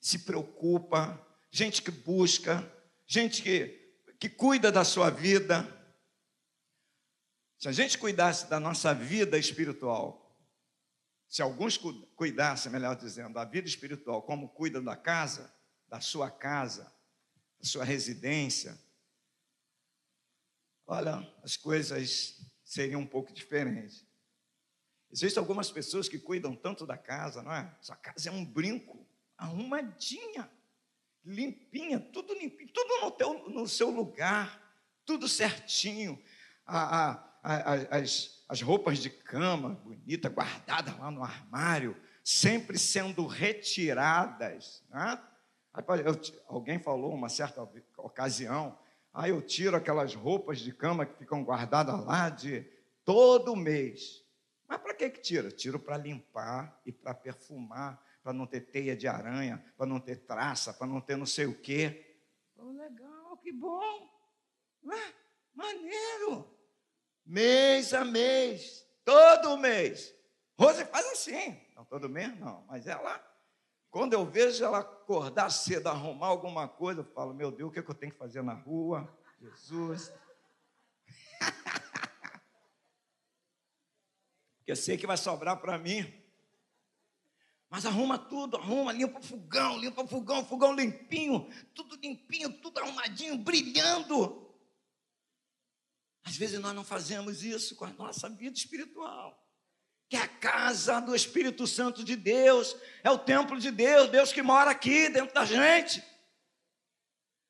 se 0.00 0.18
preocupa, 0.20 1.24
gente 1.48 1.80
que 1.80 1.92
busca, 1.92 2.68
gente 3.06 3.40
que, 3.40 3.94
que 4.18 4.28
cuida 4.28 4.72
da 4.72 4.82
sua 4.82 5.10
vida. 5.10 5.64
Se 7.56 7.68
a 7.68 7.72
gente 7.72 7.96
cuidasse 7.98 8.50
da 8.50 8.58
nossa 8.58 8.92
vida 8.92 9.38
espiritual, 9.38 10.29
se 11.30 11.40
alguns 11.42 11.78
cuidassem, 12.16 12.72
melhor 12.72 12.96
dizendo, 12.96 13.34
da 13.34 13.44
vida 13.44 13.68
espiritual, 13.68 14.20
como 14.20 14.48
cuida 14.48 14.82
da 14.82 14.96
casa, 14.96 15.54
da 15.88 16.00
sua 16.00 16.28
casa, 16.28 16.92
da 17.56 17.64
sua 17.64 17.84
residência, 17.84 18.76
olha, 20.84 21.24
as 21.44 21.56
coisas 21.56 22.36
seriam 22.64 23.02
um 23.02 23.06
pouco 23.06 23.32
diferentes. 23.32 24.04
Existem 25.08 25.40
algumas 25.40 25.70
pessoas 25.70 26.08
que 26.08 26.18
cuidam 26.18 26.56
tanto 26.56 26.84
da 26.84 26.98
casa, 26.98 27.44
não 27.44 27.52
é? 27.52 27.78
Sua 27.80 27.94
casa 27.94 28.28
é 28.28 28.32
um 28.32 28.44
brinco, 28.44 29.06
arrumadinha, 29.38 30.50
limpinha, 31.24 32.00
tudo 32.00 32.34
limpinho, 32.34 32.72
tudo 32.72 33.02
no, 33.02 33.10
teu, 33.12 33.48
no 33.50 33.68
seu 33.68 33.90
lugar, 33.90 34.60
tudo 35.06 35.28
certinho. 35.28 36.20
A, 36.66 37.12
a, 37.12 37.12
a, 37.44 37.98
as, 37.98 38.39
as 38.50 38.60
roupas 38.60 38.98
de 38.98 39.08
cama, 39.08 39.76
bonita, 39.84 40.28
guardadas 40.28 40.98
lá 40.98 41.08
no 41.08 41.22
armário, 41.22 41.96
sempre 42.24 42.76
sendo 42.80 43.24
retiradas. 43.24 44.82
Né? 44.90 45.22
Eu, 46.04 46.20
alguém 46.48 46.80
falou 46.80 47.14
uma 47.14 47.28
certa 47.28 47.62
ocasião, 47.96 48.76
ah, 49.14 49.28
eu 49.28 49.40
tiro 49.40 49.76
aquelas 49.76 50.16
roupas 50.16 50.58
de 50.58 50.72
cama 50.72 51.06
que 51.06 51.16
ficam 51.16 51.44
guardadas 51.44 52.04
lá 52.04 52.28
de 52.28 52.62
todo 53.04 53.54
mês. 53.54 54.26
Mas 54.66 54.78
para 54.78 54.94
que 54.94 55.10
que 55.10 55.20
tira? 55.20 55.52
Tiro 55.52 55.78
para 55.78 55.96
limpar 55.96 56.76
e 56.84 56.90
para 56.90 57.14
perfumar, 57.14 58.04
para 58.20 58.32
não 58.32 58.48
ter 58.48 58.62
teia 58.62 58.96
de 58.96 59.06
aranha, 59.06 59.64
para 59.76 59.86
não 59.86 60.00
ter 60.00 60.16
traça, 60.26 60.74
para 60.74 60.88
não 60.88 61.00
ter 61.00 61.16
não 61.16 61.24
sei 61.24 61.46
o 61.46 61.54
quê. 61.54 62.18
Oh, 62.56 62.72
legal, 62.72 63.36
que 63.36 63.52
bom. 63.52 64.10
Ah, 64.90 65.12
maneiro. 65.54 66.59
Mês 67.24 67.94
a 67.94 68.04
mês, 68.04 68.86
todo 69.04 69.56
mês. 69.56 70.14
Rose 70.58 70.84
faz 70.86 71.06
assim. 71.06 71.58
Não 71.74 71.84
todo 71.84 72.08
mês, 72.08 72.38
não. 72.38 72.64
Mas 72.68 72.86
ela, 72.86 73.18
quando 73.90 74.12
eu 74.12 74.26
vejo 74.26 74.64
ela 74.64 74.80
acordar 74.80 75.50
cedo, 75.50 75.88
arrumar 75.88 76.26
alguma 76.26 76.68
coisa, 76.68 77.00
eu 77.00 77.04
falo, 77.04 77.32
meu 77.32 77.50
Deus, 77.50 77.70
o 77.70 77.72
que, 77.72 77.78
é 77.78 77.82
que 77.82 77.90
eu 77.90 77.94
tenho 77.94 78.12
que 78.12 78.18
fazer 78.18 78.42
na 78.42 78.54
rua? 78.54 79.08
Jesus. 79.40 80.12
Porque 84.58 84.72
eu 84.72 84.76
sei 84.76 84.98
que 84.98 85.06
vai 85.06 85.16
sobrar 85.16 85.56
para 85.60 85.78
mim. 85.78 86.12
Mas 87.70 87.86
arruma 87.86 88.18
tudo, 88.18 88.56
arruma, 88.56 88.92
limpa 88.92 89.20
o 89.20 89.22
fogão, 89.22 89.78
limpa 89.78 90.02
o 90.02 90.08
fogão, 90.08 90.44
fogão 90.44 90.74
limpinho, 90.74 91.48
tudo 91.72 91.94
limpinho, 91.96 92.52
tudo 92.60 92.80
arrumadinho, 92.80 93.38
brilhando. 93.38 94.49
Às 96.24 96.36
vezes 96.36 96.58
nós 96.58 96.74
não 96.74 96.84
fazemos 96.84 97.42
isso 97.42 97.74
com 97.76 97.84
a 97.84 97.92
nossa 97.92 98.28
vida 98.28 98.56
espiritual. 98.56 99.36
Que 100.08 100.16
é 100.16 100.20
a 100.20 100.28
casa 100.28 101.00
do 101.00 101.14
Espírito 101.14 101.66
Santo 101.66 102.02
de 102.02 102.16
Deus, 102.16 102.76
é 103.02 103.10
o 103.10 103.18
templo 103.18 103.58
de 103.58 103.70
Deus, 103.70 104.10
Deus 104.10 104.32
que 104.32 104.42
mora 104.42 104.70
aqui 104.70 105.08
dentro 105.08 105.34
da 105.34 105.44
gente. 105.44 106.02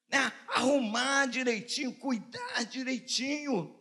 Né? 0.08 0.32
Arrumar 0.48 1.26
direitinho, 1.26 1.94
cuidar 1.94 2.64
direitinho 2.64 3.78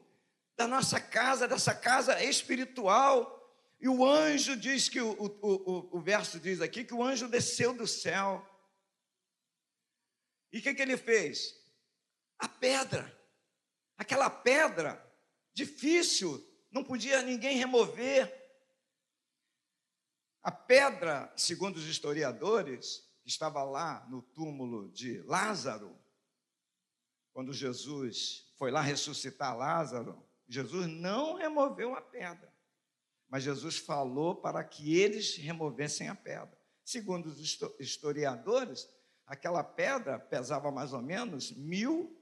da 0.55 0.67
nossa 0.67 0.99
casa, 0.99 1.47
dessa 1.47 1.73
casa 1.73 2.23
espiritual. 2.23 3.35
E 3.81 3.87
o 3.87 4.05
anjo 4.05 4.55
diz 4.55 4.89
que, 4.89 4.99
o, 4.99 5.11
o, 5.11 5.25
o, 5.41 5.97
o 5.97 6.01
verso 6.01 6.39
diz 6.39 6.61
aqui, 6.61 6.83
que 6.83 6.93
o 6.93 7.03
anjo 7.03 7.27
desceu 7.27 7.73
do 7.73 7.87
céu. 7.87 8.45
E 10.51 10.59
o 10.59 10.61
que, 10.61 10.73
que 10.73 10.81
ele 10.81 10.97
fez? 10.97 11.55
A 12.37 12.47
pedra, 12.47 13.18
aquela 13.99 14.29
pedra 14.29 15.05
difícil, 15.53 16.41
não 16.71 16.85
podia 16.85 17.21
ninguém 17.21 17.57
remover. 17.57 18.33
A 20.41 20.49
pedra, 20.49 21.31
segundo 21.35 21.75
os 21.75 21.85
historiadores, 21.85 23.05
que 23.21 23.29
estava 23.29 23.61
lá 23.61 24.07
no 24.09 24.21
túmulo 24.21 24.89
de 24.89 25.21
Lázaro, 25.23 25.99
quando 27.33 27.51
Jesus 27.51 28.49
foi 28.55 28.71
lá 28.71 28.79
ressuscitar 28.79 29.57
Lázaro, 29.57 30.25
Jesus 30.47 30.87
não 30.87 31.35
removeu 31.35 31.93
a 31.93 32.01
pedra, 32.01 32.51
mas 33.27 33.43
Jesus 33.43 33.77
falou 33.77 34.33
para 34.33 34.63
que 34.63 34.97
eles 34.97 35.35
removessem 35.35 36.07
a 36.07 36.15
pedra. 36.15 36.57
Segundo 36.85 37.27
os 37.27 37.59
historiadores, 37.79 38.89
aquela 39.25 39.63
pedra 39.63 40.17
pesava 40.17 40.71
mais 40.71 40.93
ou 40.93 41.01
menos 41.01 41.51
mil 41.51 42.18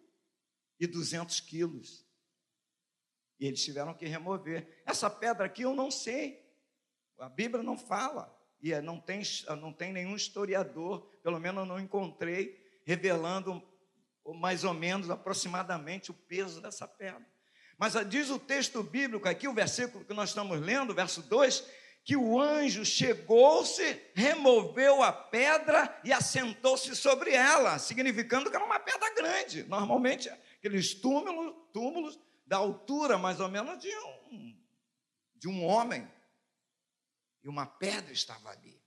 e 0.80 0.88
duzentos 0.88 1.40
quilos. 1.40 2.06
E 3.40 3.46
eles 3.46 3.64
tiveram 3.64 3.94
que 3.94 4.06
remover. 4.06 4.82
Essa 4.86 5.10
pedra 5.10 5.46
aqui 5.46 5.62
eu 5.62 5.76
não 5.76 5.92
sei. 5.92 6.44
A 7.20 7.30
Bíblia 7.30 7.64
não 7.64 7.78
fala. 7.78 8.36
E 8.62 8.74
não 8.82 9.00
tem, 9.00 9.22
não 9.62 9.72
tem 9.72 9.94
nenhum 9.94 10.16
historiador, 10.16 11.02
pelo 11.22 11.40
menos 11.40 11.60
eu 11.62 11.66
não 11.66 11.80
encontrei, 11.80 12.82
revelando 12.86 13.62
mais 14.26 14.64
ou 14.64 14.74
menos 14.74 15.10
aproximadamente 15.10 16.12
o 16.12 16.14
peso 16.14 16.60
dessa 16.60 16.88
pedra. 16.88 17.26
Mas 17.78 17.94
diz 18.10 18.30
o 18.32 18.40
texto 18.40 18.82
bíblico 18.82 19.30
aqui, 19.30 19.48
o 19.48 19.54
versículo 19.54 20.04
que 20.04 20.14
nós 20.14 20.30
estamos 20.30 20.60
lendo, 20.60 20.96
verso 20.96 21.22
2, 21.22 21.64
que 22.04 22.16
o 22.16 22.42
anjo 22.42 22.84
chegou-se, 22.84 24.02
removeu 24.16 25.04
a 25.04 25.12
pedra 25.12 26.00
e 26.04 26.12
assentou-se 26.12 26.96
sobre 26.96 27.32
ela, 27.32 27.78
significando 27.78 28.50
que 28.50 28.56
era 28.56 28.66
uma 28.66 28.80
pedra 28.80 29.14
grande. 29.14 29.64
Normalmente, 29.64 30.32
aqueles 30.58 30.94
túmulos, 30.94 31.56
túmulos 31.74 32.20
da 32.46 32.58
altura 32.58 33.18
mais 33.18 33.40
ou 33.40 33.50
menos 33.50 33.80
de 33.80 33.94
um, 33.96 34.58
de 35.36 35.48
um 35.48 35.66
homem. 35.66 36.10
E 37.44 37.48
uma 37.48 37.66
pedra 37.66 38.12
estava 38.12 38.50
ali. 38.50 38.82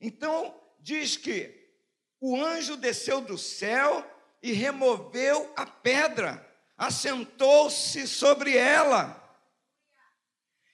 Então, 0.00 0.60
diz 0.80 1.16
que 1.16 1.62
o 2.20 2.36
anjo 2.36 2.76
desceu 2.76 3.20
do 3.20 3.38
céu 3.38 4.04
e 4.42 4.52
removeu 4.52 5.52
a 5.56 5.64
pedra 5.64 6.50
assentou-se 6.76 8.06
sobre 8.06 8.56
ela 8.56 9.20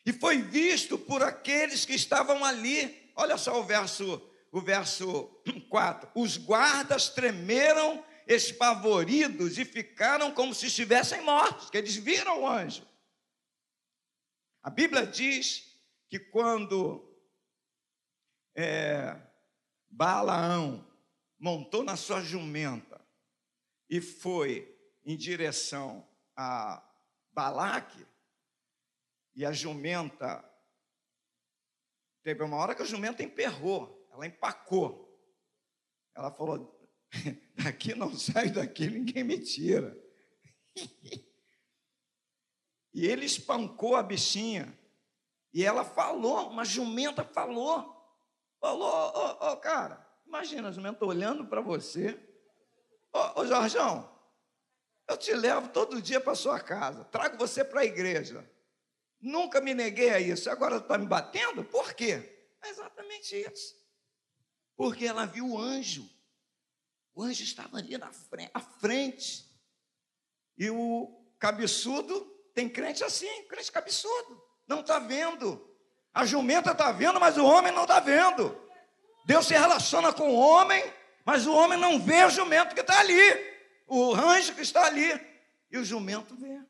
e 0.04 0.12
foi 0.12 0.40
visto 0.40 0.98
por 0.98 1.22
aqueles 1.22 1.84
que 1.84 1.94
estavam 1.94 2.44
ali. 2.44 3.12
Olha 3.14 3.36
só 3.36 3.60
o 3.60 3.64
verso, 3.64 4.20
o 4.50 4.60
verso 4.60 5.24
4. 5.68 6.10
Os 6.14 6.36
guardas 6.36 7.10
tremeram 7.10 8.02
espavoridos 8.30 9.58
e 9.58 9.64
ficaram 9.64 10.32
como 10.32 10.54
se 10.54 10.66
estivessem 10.66 11.20
mortos, 11.22 11.68
que 11.68 11.76
eles 11.76 11.96
viram 11.96 12.42
o 12.42 12.48
anjo. 12.48 12.86
A 14.62 14.70
Bíblia 14.70 15.04
diz 15.04 15.76
que 16.08 16.20
quando 16.20 17.12
é, 18.54 19.20
Balaão 19.88 20.86
montou 21.38 21.82
na 21.82 21.96
sua 21.96 22.22
jumenta 22.22 23.04
e 23.88 24.00
foi 24.00 24.78
em 25.04 25.16
direção 25.16 26.08
a 26.36 26.86
Balaque, 27.32 28.06
e 29.34 29.44
a 29.44 29.52
jumenta, 29.52 30.44
teve 32.22 32.42
uma 32.42 32.56
hora 32.56 32.74
que 32.74 32.82
a 32.82 32.84
jumenta 32.84 33.22
emperrou, 33.22 34.06
ela 34.10 34.26
empacou. 34.26 35.08
Ela 36.14 36.30
falou: 36.30 36.79
daqui 37.62 37.94
não 37.94 38.16
sai 38.16 38.50
daqui, 38.50 38.88
ninguém 38.88 39.24
me 39.24 39.38
tira. 39.38 39.96
e 42.94 43.06
ele 43.06 43.26
espancou 43.26 43.96
a 43.96 44.02
bichinha. 44.02 44.78
E 45.52 45.64
ela 45.64 45.84
falou, 45.84 46.48
uma 46.48 46.64
jumenta 46.64 47.24
falou. 47.24 47.96
Falou, 48.60 49.12
ô, 49.40 49.56
cara, 49.56 50.06
imagina 50.26 50.68
a 50.68 50.72
jumenta 50.72 51.04
olhando 51.04 51.46
para 51.46 51.60
você. 51.60 52.12
Ô, 53.12 53.18
oh, 53.18 53.32
oh, 53.40 53.46
Jorjão, 53.46 54.08
eu 55.08 55.16
te 55.16 55.34
levo 55.34 55.68
todo 55.70 56.00
dia 56.00 56.20
para 56.20 56.34
sua 56.34 56.60
casa, 56.60 57.04
trago 57.04 57.36
você 57.36 57.64
para 57.64 57.80
a 57.80 57.84
igreja. 57.84 58.48
Nunca 59.20 59.60
me 59.60 59.74
neguei 59.74 60.10
a 60.10 60.20
isso. 60.20 60.48
Agora 60.48 60.76
está 60.76 60.96
me 60.96 61.06
batendo? 61.06 61.64
Por 61.64 61.92
quê? 61.94 62.48
É 62.62 62.68
exatamente 62.68 63.36
isso. 63.36 63.74
Porque 64.76 65.04
ela 65.04 65.26
viu 65.26 65.46
o 65.50 65.58
anjo. 65.58 66.08
O 67.14 67.22
anjo 67.22 67.42
estava 67.42 67.78
ali 67.78 67.96
na 67.98 68.12
frente, 68.12 68.50
à 68.54 68.60
frente. 68.60 69.48
E 70.56 70.70
o 70.70 71.24
cabeçudo 71.38 72.20
tem 72.54 72.68
crente 72.68 73.02
assim, 73.02 73.46
crente 73.48 73.72
cabeçudo. 73.72 74.42
Não 74.66 74.80
está 74.80 74.98
vendo. 74.98 75.68
A 76.12 76.24
jumenta 76.24 76.72
está 76.72 76.92
vendo, 76.92 77.20
mas 77.20 77.36
o 77.36 77.44
homem 77.44 77.72
não 77.72 77.82
está 77.82 78.00
vendo. 78.00 78.60
Deus 79.26 79.46
se 79.46 79.54
relaciona 79.54 80.12
com 80.12 80.30
o 80.30 80.38
homem, 80.38 80.82
mas 81.24 81.46
o 81.46 81.52
homem 81.52 81.78
não 81.78 82.00
vê 82.00 82.24
o 82.24 82.30
jumento 82.30 82.74
que 82.74 82.80
está 82.80 82.98
ali 83.00 83.50
o 83.90 84.14
anjo 84.14 84.54
que 84.54 84.60
está 84.60 84.86
ali 84.86 85.10
e 85.68 85.76
o 85.76 85.84
jumento 85.84 86.36
vê. 86.36 86.64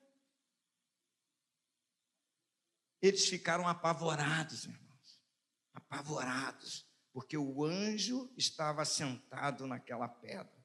Eles 3.02 3.28
ficaram 3.28 3.68
apavorados, 3.68 4.64
irmãos, 4.64 5.20
apavorados, 5.74 6.89
porque 7.12 7.36
o 7.36 7.64
anjo 7.64 8.30
estava 8.36 8.84
sentado 8.84 9.66
naquela 9.66 10.08
pedra. 10.08 10.60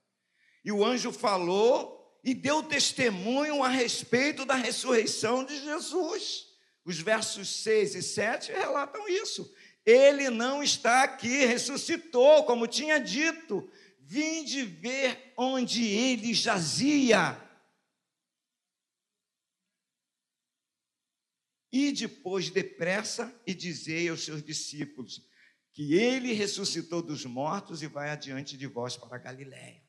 E 0.63 0.71
o 0.71 0.83
anjo 0.83 1.11
falou 1.11 2.19
e 2.23 2.33
deu 2.33 2.63
testemunho 2.63 3.63
a 3.63 3.67
respeito 3.67 4.45
da 4.45 4.55
ressurreição 4.55 5.43
de 5.43 5.61
Jesus. 5.61 6.47
Os 6.83 6.99
versos 6.99 7.63
6 7.63 7.95
e 7.95 8.03
7 8.03 8.51
relatam 8.51 9.07
isso. 9.07 9.51
Ele 9.85 10.29
não 10.29 10.63
está 10.63 11.03
aqui, 11.03 11.45
ressuscitou, 11.45 12.43
como 12.45 12.67
tinha 12.67 12.99
dito. 12.99 13.69
Vinde 13.99 14.63
ver 14.63 15.33
onde 15.37 15.85
ele 15.85 16.33
jazia. 16.33 17.41
E 21.71 21.91
depois 21.91 22.49
depressa 22.49 23.33
e 23.45 23.53
dizei 23.53 24.09
aos 24.09 24.23
seus 24.23 24.41
discípulos 24.41 25.27
que 25.75 25.93
ele 25.93 26.31
ressuscitou 26.31 27.01
dos 27.01 27.25
mortos 27.25 27.83
e 27.83 27.87
vai 27.87 28.09
adiante 28.09 28.57
de 28.57 28.65
vós 28.65 28.95
para 28.95 29.17
a 29.17 29.19
Galiléia. 29.19 29.83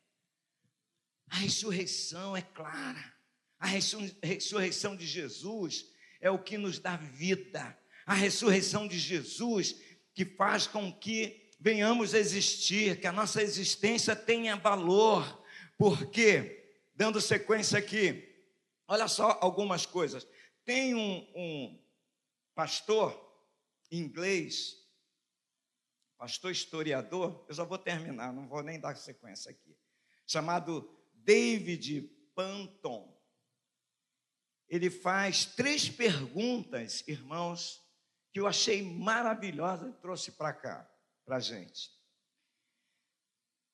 A 1.31 1.37
ressurreição 1.37 2.37
é 2.37 2.43
clara. 2.43 3.15
A 3.57 3.67
ressurreição 3.67 4.97
de 4.97 5.07
Jesus 5.07 5.87
é 6.21 6.29
o 6.29 6.43
que 6.43 6.59
nos 6.59 6.81
dá 6.81 6.97
vida. 6.97 7.79
A 8.05 8.15
ressurreição 8.15 8.89
de 8.89 8.99
Jesus 8.99 9.77
que 10.13 10.25
faz 10.25 10.67
com 10.67 10.93
que 10.93 11.53
venhamos 11.61 12.15
a 12.15 12.19
existir, 12.19 13.01
que 13.01 13.07
a 13.07 13.13
nossa 13.13 13.41
existência 13.41 14.17
tenha 14.17 14.57
valor. 14.57 15.45
Porque, 15.79 16.69
dando 16.97 17.21
sequência 17.21 17.79
aqui, 17.79 18.29
olha 18.89 19.07
só 19.07 19.39
algumas 19.41 19.87
coisas. 19.87 20.27
Tem 20.65 20.97
um, 20.97 21.29
um 21.33 21.81
pastor 22.57 23.25
inglês, 23.89 24.85
pastor 26.17 26.51
historiador, 26.51 27.45
eu 27.49 27.55
já 27.55 27.65
vou 27.65 27.79
terminar, 27.79 28.33
não 28.33 28.49
vou 28.49 28.63
nem 28.63 28.81
dar 28.81 28.97
sequência 28.97 29.51
aqui, 29.51 29.77
chamado 30.27 30.91
David 31.15 32.03
Panton. 32.35 33.15
Ele 34.69 34.91
faz 34.91 35.45
três 35.45 35.89
perguntas, 35.89 37.07
irmãos, 37.07 37.85
que 38.33 38.41
eu 38.41 38.47
achei 38.47 38.83
maravilhosa 38.83 39.89
e 39.89 40.01
trouxe 40.01 40.33
para 40.33 40.53
cá, 40.53 40.91
para 41.25 41.37
a 41.37 41.41
gente. 41.41 41.91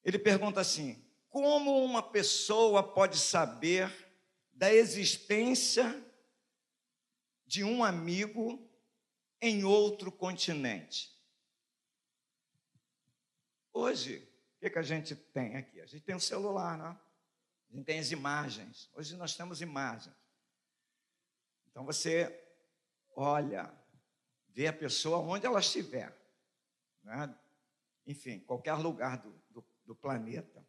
Ele 0.05 0.19
pergunta 0.19 0.61
assim: 0.61 1.03
como 1.29 1.83
uma 1.83 2.03
pessoa 2.03 2.83
pode 2.83 3.19
saber 3.19 3.91
da 4.53 4.73
existência 4.73 6.05
de 7.47 7.65
um 7.65 7.83
amigo 7.83 8.71
em 9.41 9.65
outro 9.65 10.13
continente. 10.13 11.11
Hoje, 13.73 14.19
o 14.57 14.61
que, 14.61 14.71
que 14.71 14.79
a 14.79 14.83
gente 14.83 15.15
tem 15.17 15.57
aqui? 15.57 15.81
A 15.81 15.87
gente 15.87 16.03
tem 16.03 16.15
um 16.15 16.21
celular, 16.21 16.77
não? 16.77 17.01
A 17.71 17.77
gente 17.77 17.85
tem 17.85 17.99
as 17.99 18.11
imagens. 18.11 18.91
Hoje 18.93 19.17
nós 19.17 19.35
temos 19.35 19.61
imagens. 19.61 20.15
Então 21.67 21.85
você 21.85 22.39
olha, 23.17 23.73
vê 24.49 24.67
a 24.67 24.73
pessoa 24.73 25.19
onde 25.19 25.47
ela 25.47 25.61
estiver. 25.61 26.15
Né? 27.03 27.35
Enfim, 28.07 28.41
qualquer 28.41 28.75
lugar 28.75 29.19
do, 29.19 29.31
do, 29.51 29.65
do 29.85 29.95
planeta. 29.95 30.67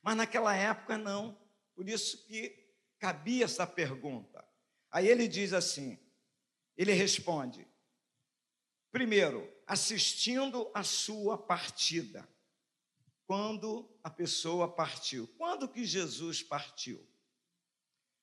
Mas 0.00 0.16
naquela 0.16 0.54
época 0.54 0.96
não. 0.96 1.36
Por 1.74 1.88
isso 1.88 2.24
que 2.26 2.72
cabia 2.98 3.44
essa 3.44 3.66
pergunta. 3.66 4.46
Aí 4.90 5.08
ele 5.08 5.26
diz 5.26 5.52
assim: 5.52 5.98
ele 6.76 6.92
responde, 6.92 7.66
primeiro, 8.92 9.52
assistindo 9.66 10.70
a 10.72 10.82
sua 10.82 11.36
partida. 11.36 12.28
Quando 13.26 13.90
a 14.04 14.08
pessoa 14.08 14.72
partiu. 14.72 15.26
Quando 15.36 15.68
que 15.68 15.84
Jesus 15.84 16.42
partiu? 16.42 17.04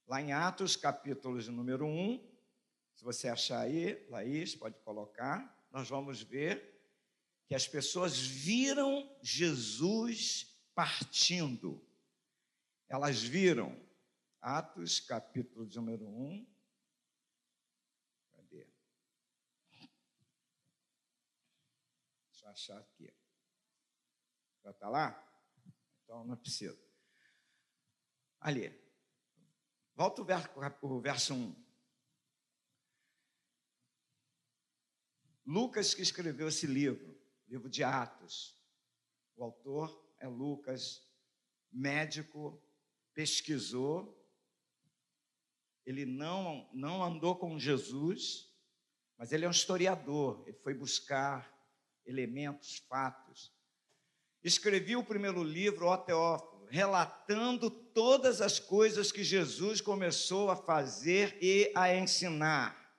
Lá 0.08 0.22
em 0.22 0.32
Atos, 0.32 0.76
capítulo 0.76 1.42
número 1.52 1.86
1, 1.86 2.34
se 2.96 3.04
você 3.04 3.28
achar 3.28 3.60
aí, 3.60 4.06
Laís, 4.10 4.56
pode 4.56 4.80
colocar, 4.80 5.68
nós 5.72 5.90
vamos 5.90 6.22
ver 6.22 6.74
que 7.48 7.56
as 7.56 7.68
pessoas 7.68 8.18
viram 8.18 9.14
Jesus 9.22 10.48
partindo. 10.74 11.86
Elas 12.88 13.22
viram. 13.22 13.76
Atos, 14.40 15.00
capítulo 15.00 15.66
número 15.74 16.06
1, 16.06 16.46
achar 22.54 22.78
aqui. 22.78 23.14
Já 24.64 24.72
está 24.72 24.88
lá? 24.90 25.20
Então 26.04 26.24
não 26.24 26.38
precisa. 26.38 26.80
Ali. 28.40 28.82
Volta 29.96 30.22
o 30.22 30.26
verso, 30.26 30.50
o 30.82 31.00
verso 31.02 31.34
1. 31.34 31.64
Lucas 35.46 35.94
que 35.94 36.02
escreveu 36.02 36.48
esse 36.48 36.66
livro, 36.66 37.20
livro 37.48 37.70
de 37.70 37.84
Atos. 37.84 38.58
O 39.36 39.44
autor 39.44 40.16
é 40.20 40.28
Lucas, 40.28 41.06
médico, 41.72 42.62
pesquisou. 43.14 44.20
Ele 45.86 46.06
não, 46.06 46.70
não 46.74 47.04
andou 47.04 47.36
com 47.38 47.60
Jesus, 47.60 48.50
mas 49.18 49.32
ele 49.32 49.44
é 49.44 49.48
um 49.48 49.52
historiador. 49.52 50.44
Ele 50.48 50.58
foi 50.60 50.74
buscar 50.74 51.53
elementos, 52.06 52.84
fatos. 52.88 53.54
Escrevi 54.44 54.96
o 54.96 55.04
primeiro 55.04 55.44
livro, 55.44 55.86
ó 55.86 55.98
Teófilo, 55.98 56.66
relatando 56.70 57.70
todas 57.70 58.42
as 58.42 58.60
coisas 58.60 59.12
que 59.12 59.24
Jesus 59.24 59.80
começou 59.80 60.50
a 60.50 60.56
fazer 60.56 61.38
e 61.42 61.72
a 61.76 61.96
ensinar, 61.96 62.92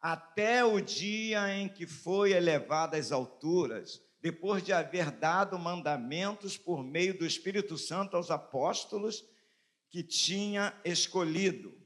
até 0.00 0.64
o 0.64 0.80
dia 0.80 1.54
em 1.54 1.68
que 1.68 1.86
foi 1.86 2.32
elevado 2.32 2.96
às 2.96 3.12
alturas, 3.12 4.02
depois 4.20 4.62
de 4.62 4.72
haver 4.72 5.10
dado 5.10 5.58
mandamentos 5.58 6.56
por 6.56 6.82
meio 6.82 7.16
do 7.16 7.24
Espírito 7.24 7.78
Santo 7.78 8.16
aos 8.16 8.30
apóstolos 8.30 9.24
que 9.88 10.02
tinha 10.02 10.78
escolhido. 10.84 11.78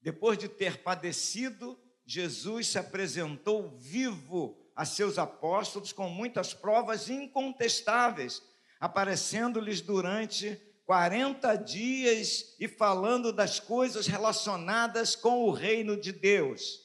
Depois 0.00 0.36
de 0.36 0.48
ter 0.48 0.82
padecido, 0.82 1.80
Jesus 2.06 2.68
se 2.68 2.78
apresentou 2.78 3.76
vivo 3.78 4.58
a 4.76 4.84
seus 4.84 5.18
apóstolos 5.18 5.92
com 5.92 6.08
muitas 6.08 6.52
provas 6.52 7.08
incontestáveis, 7.08 8.42
aparecendo-lhes 8.78 9.80
durante 9.80 10.60
40 10.84 11.54
dias 11.56 12.54
e 12.60 12.68
falando 12.68 13.32
das 13.32 13.58
coisas 13.58 14.06
relacionadas 14.06 15.16
com 15.16 15.44
o 15.44 15.50
reino 15.50 15.96
de 15.96 16.12
Deus. 16.12 16.82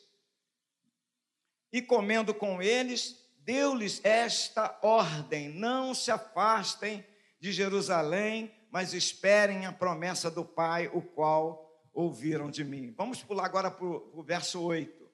E 1.71 1.81
comendo 1.81 2.33
com 2.33 2.61
eles, 2.61 3.17
deu-lhes 3.39 4.03
esta 4.03 4.79
ordem: 4.81 5.49
não 5.49 5.93
se 5.93 6.11
afastem 6.11 7.05
de 7.39 7.51
Jerusalém, 7.51 8.53
mas 8.71 8.93
esperem 8.93 9.65
a 9.65 9.71
promessa 9.71 10.31
do 10.31 10.45
Pai, 10.45 10.89
o 10.93 11.01
qual 11.01 11.69
ouviram 11.93 12.49
de 12.49 12.63
mim. 12.63 12.93
Vamos 12.95 13.21
pular 13.21 13.45
agora 13.45 13.69
para 13.69 13.85
o 13.85 14.23
verso 14.23 14.61
8. 14.61 15.08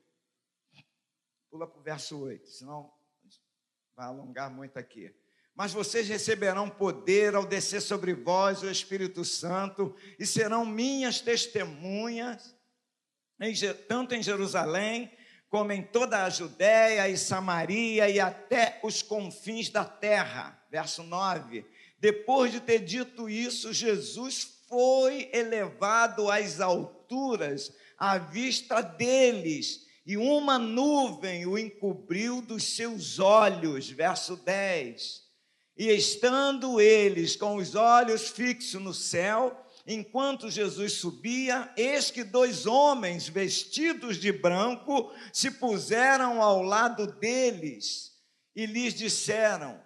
Pula 1.55 1.67
para 1.67 1.79
o 1.79 1.83
verso 1.83 2.19
8, 2.19 2.49
senão 2.49 2.91
vai 3.95 4.07
alongar 4.07 4.51
muito 4.51 4.77
aqui. 4.77 5.15
Mas 5.55 5.71
vocês 5.71 6.05
receberão 6.05 6.69
poder 6.69 7.33
ao 7.33 7.45
descer 7.45 7.81
sobre 7.81 8.13
vós 8.13 8.61
o 8.61 8.69
Espírito 8.69 9.23
Santo 9.23 9.95
e 10.19 10.25
serão 10.25 10.65
minhas 10.65 11.21
testemunhas, 11.21 12.53
tanto 13.87 14.13
em 14.13 14.21
Jerusalém, 14.21 15.09
como 15.47 15.71
em 15.71 15.81
toda 15.81 16.25
a 16.25 16.29
Judéia 16.29 17.07
e 17.07 17.17
Samaria 17.17 18.09
e 18.09 18.19
até 18.19 18.81
os 18.83 19.01
confins 19.01 19.69
da 19.69 19.85
terra. 19.85 20.61
Verso 20.69 21.03
9. 21.03 21.65
Depois 21.97 22.51
de 22.51 22.59
ter 22.59 22.79
dito 22.79 23.29
isso, 23.29 23.71
Jesus 23.71 24.65
foi 24.67 25.29
elevado 25.31 26.29
às 26.29 26.59
alturas 26.59 27.73
à 27.97 28.17
vista 28.17 28.81
deles 28.81 29.84
e 30.05 30.17
uma 30.17 30.59
nuvem 30.59 31.45
o 31.47 31.57
encobriu 31.57 32.41
dos 32.41 32.75
seus 32.75 33.17
olhos. 33.17 33.89
Verso 33.89 34.35
10. 34.35 35.23
E 35.75 35.89
estando 35.89 36.79
eles 36.79 37.35
com 37.35 37.55
os 37.55 37.75
olhos 37.75 38.29
fixos 38.29 38.81
no 38.81 38.93
céu, 38.93 39.65
enquanto 39.85 40.49
Jesus 40.49 40.93
subia, 40.93 41.73
eis 41.75 42.11
que 42.11 42.23
dois 42.23 42.65
homens 42.65 43.27
vestidos 43.27 44.17
de 44.17 44.31
branco 44.31 45.11
se 45.33 45.51
puseram 45.51 46.41
ao 46.41 46.61
lado 46.61 47.07
deles 47.07 48.13
e 48.55 48.65
lhes 48.65 48.93
disseram: 48.93 49.81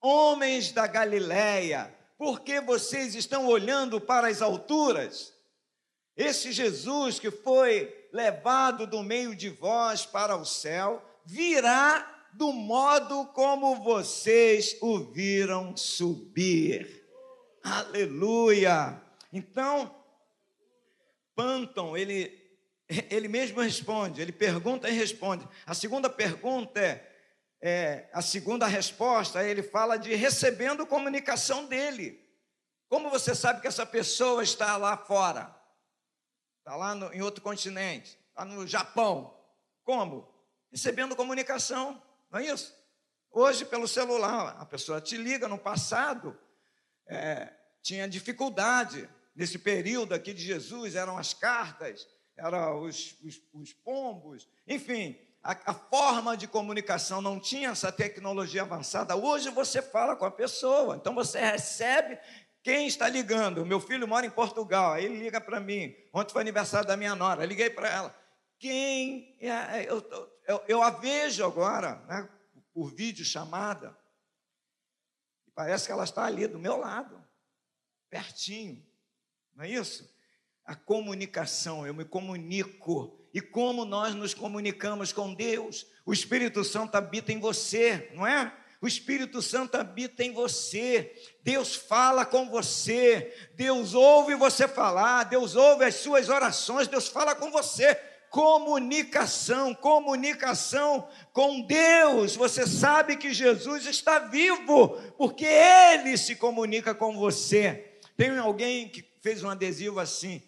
Homens 0.00 0.70
da 0.70 0.86
Galileia, 0.86 1.94
por 2.16 2.40
que 2.40 2.60
vocês 2.60 3.14
estão 3.14 3.46
olhando 3.46 4.00
para 4.00 4.28
as 4.28 4.40
alturas? 4.40 5.34
Esse 6.16 6.50
Jesus 6.50 7.18
que 7.18 7.30
foi 7.30 8.05
levado 8.16 8.86
do 8.86 9.02
meio 9.02 9.36
de 9.36 9.50
vós 9.50 10.06
para 10.06 10.34
o 10.34 10.44
céu, 10.46 11.04
virá 11.26 12.28
do 12.32 12.50
modo 12.50 13.26
como 13.26 13.76
vocês 13.76 14.74
o 14.80 14.98
viram 15.00 15.76
subir. 15.76 17.06
Aleluia! 17.62 19.02
Então, 19.30 19.94
Panton, 21.34 21.94
ele, 21.94 22.32
ele 23.10 23.28
mesmo 23.28 23.60
responde, 23.60 24.22
ele 24.22 24.32
pergunta 24.32 24.88
e 24.88 24.92
responde. 24.92 25.46
A 25.66 25.74
segunda 25.74 26.08
pergunta 26.08 26.80
é, 26.80 27.06
é, 27.60 28.08
a 28.14 28.22
segunda 28.22 28.66
resposta, 28.66 29.44
ele 29.44 29.62
fala 29.62 29.98
de 29.98 30.14
recebendo 30.14 30.86
comunicação 30.86 31.66
dele. 31.66 32.18
Como 32.88 33.10
você 33.10 33.34
sabe 33.34 33.60
que 33.60 33.66
essa 33.66 33.84
pessoa 33.84 34.42
está 34.42 34.78
lá 34.78 34.96
fora? 34.96 35.55
Está 36.66 36.74
lá 36.74 36.96
no, 36.96 37.14
em 37.14 37.22
outro 37.22 37.40
continente, 37.40 38.18
está 38.28 38.44
no 38.44 38.66
Japão. 38.66 39.32
Como? 39.84 40.28
Recebendo 40.68 41.14
comunicação, 41.14 42.02
não 42.28 42.40
é 42.40 42.46
isso? 42.46 42.74
Hoje, 43.30 43.64
pelo 43.64 43.86
celular, 43.86 44.56
a 44.58 44.66
pessoa 44.66 45.00
te 45.00 45.16
liga. 45.16 45.46
No 45.46 45.58
passado, 45.58 46.36
é, 47.06 47.52
tinha 47.80 48.08
dificuldade. 48.08 49.08
Nesse 49.32 49.60
período 49.60 50.12
aqui 50.12 50.34
de 50.34 50.42
Jesus, 50.42 50.96
eram 50.96 51.16
as 51.16 51.32
cartas, 51.32 52.04
eram 52.36 52.82
os, 52.82 53.14
os, 53.22 53.40
os 53.52 53.72
pombos, 53.72 54.48
enfim, 54.66 55.16
a, 55.42 55.52
a, 55.66 55.74
forma 55.74 56.36
de 56.36 56.48
comunicação 56.48 57.20
não 57.20 57.38
tinha 57.38 57.68
essa 57.68 57.92
tecnologia 57.92 58.62
avançada. 58.62 59.14
Hoje 59.14 59.50
você 59.50 59.80
fala 59.80 60.16
com 60.16 60.24
a 60.24 60.30
pessoa, 60.30 60.96
então 60.96 61.14
você 61.14 61.38
recebe 61.38 62.18
quem 62.66 62.88
está 62.88 63.08
ligando. 63.08 63.64
Meu 63.64 63.78
filho 63.78 64.08
mora 64.08 64.26
em 64.26 64.30
Portugal, 64.30 64.94
aí 64.94 65.04
ele 65.04 65.20
liga 65.20 65.40
para 65.40 65.60
mim. 65.60 65.94
Ontem 66.12 66.32
foi 66.32 66.42
aniversário 66.42 66.88
da 66.88 66.96
minha 66.96 67.14
nora, 67.14 67.46
liguei 67.46 67.70
para 67.70 67.88
ela. 67.88 68.20
Quem. 68.58 69.38
É, 69.40 69.88
eu, 69.88 70.04
eu, 70.48 70.64
eu, 70.66 70.82
a 70.82 70.90
vejo 70.90 71.44
agora, 71.44 72.02
né, 72.08 72.28
por 72.74 72.92
vídeo 72.92 73.24
chamada, 73.24 73.96
e 75.46 75.50
parece 75.52 75.86
que 75.86 75.92
ela 75.92 76.02
está 76.02 76.24
ali 76.24 76.48
do 76.48 76.58
meu 76.58 76.76
lado, 76.76 77.24
pertinho, 78.10 78.84
não 79.54 79.64
é 79.64 79.70
isso? 79.70 80.12
A 80.64 80.74
comunicação, 80.74 81.86
eu 81.86 81.94
me 81.94 82.04
comunico. 82.04 83.16
E 83.32 83.40
como 83.40 83.84
nós 83.84 84.12
nos 84.12 84.34
comunicamos 84.34 85.12
com 85.12 85.32
Deus? 85.32 85.86
O 86.04 86.12
Espírito 86.12 86.64
Santo 86.64 86.96
habita 86.96 87.32
em 87.32 87.38
você, 87.38 88.10
não 88.12 88.26
é? 88.26 88.52
O 88.86 88.88
Espírito 88.88 89.42
Santo 89.42 89.74
habita 89.74 90.22
em 90.22 90.32
você. 90.32 91.12
Deus 91.42 91.74
fala 91.74 92.24
com 92.24 92.48
você. 92.48 93.34
Deus 93.56 93.94
ouve 93.94 94.36
você 94.36 94.68
falar. 94.68 95.24
Deus 95.24 95.56
ouve 95.56 95.84
as 95.84 95.96
suas 95.96 96.28
orações. 96.28 96.86
Deus 96.86 97.08
fala 97.08 97.34
com 97.34 97.50
você 97.50 97.98
comunicação, 98.30 99.74
comunicação 99.74 101.08
com 101.32 101.62
Deus. 101.62 102.36
Você 102.36 102.64
sabe 102.64 103.16
que 103.16 103.34
Jesus 103.34 103.86
está 103.86 104.20
vivo, 104.20 104.90
porque 105.18 105.46
Ele 105.46 106.16
se 106.16 106.36
comunica 106.36 106.94
com 106.94 107.18
você. 107.18 107.98
Tem 108.16 108.38
alguém 108.38 108.88
que 108.88 109.04
fez 109.20 109.42
um 109.42 109.50
adesivo 109.50 109.98
assim: 109.98 110.40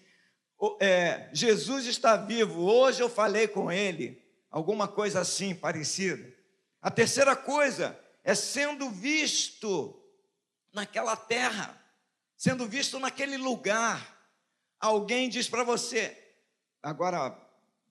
é, 0.78 1.28
Jesus 1.32 1.86
está 1.86 2.14
vivo, 2.16 2.62
hoje 2.62 3.00
eu 3.00 3.08
falei 3.08 3.48
com 3.48 3.72
Ele. 3.72 4.22
Alguma 4.48 4.86
coisa 4.86 5.22
assim 5.22 5.56
parecida. 5.56 6.32
A 6.80 6.88
terceira 6.88 7.34
coisa 7.34 7.98
é 8.24 8.34
sendo 8.34 8.90
visto 8.90 10.02
naquela 10.72 11.16
terra, 11.16 11.80
sendo 12.36 12.66
visto 12.66 12.98
naquele 12.98 13.36
lugar. 13.36 14.16
Alguém 14.80 15.28
diz 15.28 15.48
para 15.48 15.64
você, 15.64 16.16
agora 16.82 17.48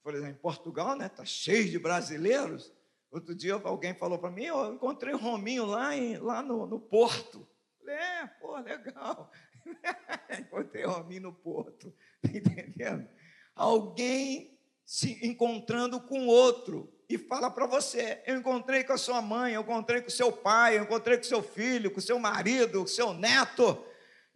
por 0.08 0.16
exemplo, 0.16 0.32
em 0.32 0.42
Portugal, 0.42 0.96
né? 0.96 1.08
Está 1.08 1.26
cheio 1.26 1.70
de 1.70 1.78
brasileiros. 1.78 2.72
Outro 3.12 3.36
dia 3.36 3.56
alguém 3.56 3.94
falou 3.94 4.18
para 4.18 4.32
mim, 4.32 4.46
eu 4.46 4.74
encontrei 4.74 5.14
o 5.14 5.18
Rominho 5.18 5.66
lá, 5.66 5.98
em, 5.98 6.16
lá 6.16 6.42
no, 6.42 6.66
no 6.66 6.80
Porto. 6.80 7.46
É, 7.86 8.26
pô, 8.40 8.58
legal. 8.58 9.30
encontrei 10.40 10.86
o 10.86 10.92
Rominho 10.92 11.24
no 11.24 11.34
Porto. 11.34 11.94
Está 12.24 12.38
entendendo? 12.40 13.06
Alguém 13.54 14.58
se 14.86 15.20
encontrando 15.28 16.00
com 16.00 16.26
outro 16.26 16.90
e 17.10 17.18
fala 17.18 17.50
para 17.50 17.66
você: 17.66 18.22
eu 18.26 18.38
encontrei 18.38 18.84
com 18.84 18.94
a 18.94 18.98
sua 18.98 19.22
mãe, 19.22 19.54
eu 19.54 19.62
encontrei 19.62 20.02
com 20.02 20.08
o 20.08 20.12
seu 20.12 20.32
pai, 20.32 20.78
eu 20.78 20.84
encontrei 20.84 21.18
com 21.18 21.24
o 21.24 21.28
seu 21.28 21.42
filho, 21.42 21.92
com 21.92 22.00
o 22.00 22.04
seu 22.04 22.20
marido, 22.20 22.80
com 22.80 22.86
o 22.86 22.88
seu 22.88 23.14
neto, 23.14 23.84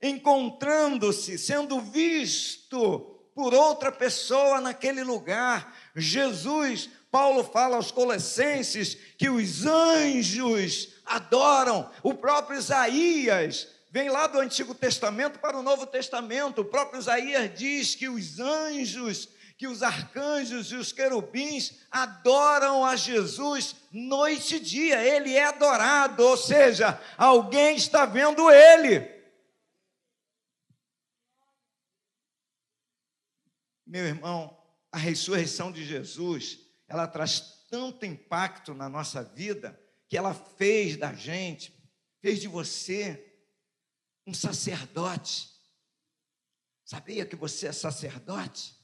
encontrando-se, 0.01 1.37
sendo 1.37 1.79
visto 1.79 3.19
por 3.35 3.53
outra 3.53 3.91
pessoa 3.91 4.61
naquele 4.61 5.03
lugar. 5.03 5.75
Jesus, 5.95 6.89
Paulo 7.09 7.43
fala 7.43 7.75
aos 7.75 7.91
Colossenses 7.91 8.95
que 9.17 9.29
os 9.29 9.65
anjos 9.65 10.95
adoram, 11.05 11.89
o 12.01 12.13
próprio 12.13 12.57
Isaías 12.57 13.67
vem 13.91 14.09
lá 14.09 14.25
do 14.25 14.39
Antigo 14.39 14.73
Testamento 14.73 15.39
para 15.39 15.57
o 15.57 15.61
Novo 15.61 15.85
Testamento. 15.85 16.61
O 16.61 16.65
próprio 16.65 16.99
Isaías 16.99 17.51
diz 17.53 17.93
que 17.93 18.07
os 18.07 18.39
anjos, 18.39 19.27
que 19.61 19.67
os 19.67 19.83
arcanjos 19.83 20.71
e 20.71 20.75
os 20.75 20.91
querubins 20.91 21.85
adoram 21.91 22.83
a 22.83 22.95
Jesus 22.95 23.75
noite 23.91 24.55
e 24.55 24.59
dia. 24.59 25.05
Ele 25.05 25.35
é 25.35 25.43
adorado, 25.43 26.23
ou 26.23 26.35
seja, 26.35 26.99
alguém 27.15 27.75
está 27.75 28.07
vendo 28.07 28.49
ele. 28.49 29.07
Meu 33.85 34.03
irmão, 34.03 34.59
a 34.91 34.97
ressurreição 34.97 35.71
de 35.71 35.85
Jesus, 35.85 36.57
ela 36.87 37.05
traz 37.07 37.63
tanto 37.69 38.03
impacto 38.03 38.73
na 38.73 38.89
nossa 38.89 39.23
vida 39.23 39.79
que 40.09 40.17
ela 40.17 40.33
fez 40.33 40.97
da 40.97 41.13
gente, 41.13 41.71
fez 42.19 42.41
de 42.41 42.47
você 42.47 43.31
um 44.25 44.33
sacerdote. 44.33 45.51
Sabia 46.83 47.27
que 47.27 47.35
você 47.35 47.67
é 47.67 47.71
sacerdote? 47.71 48.80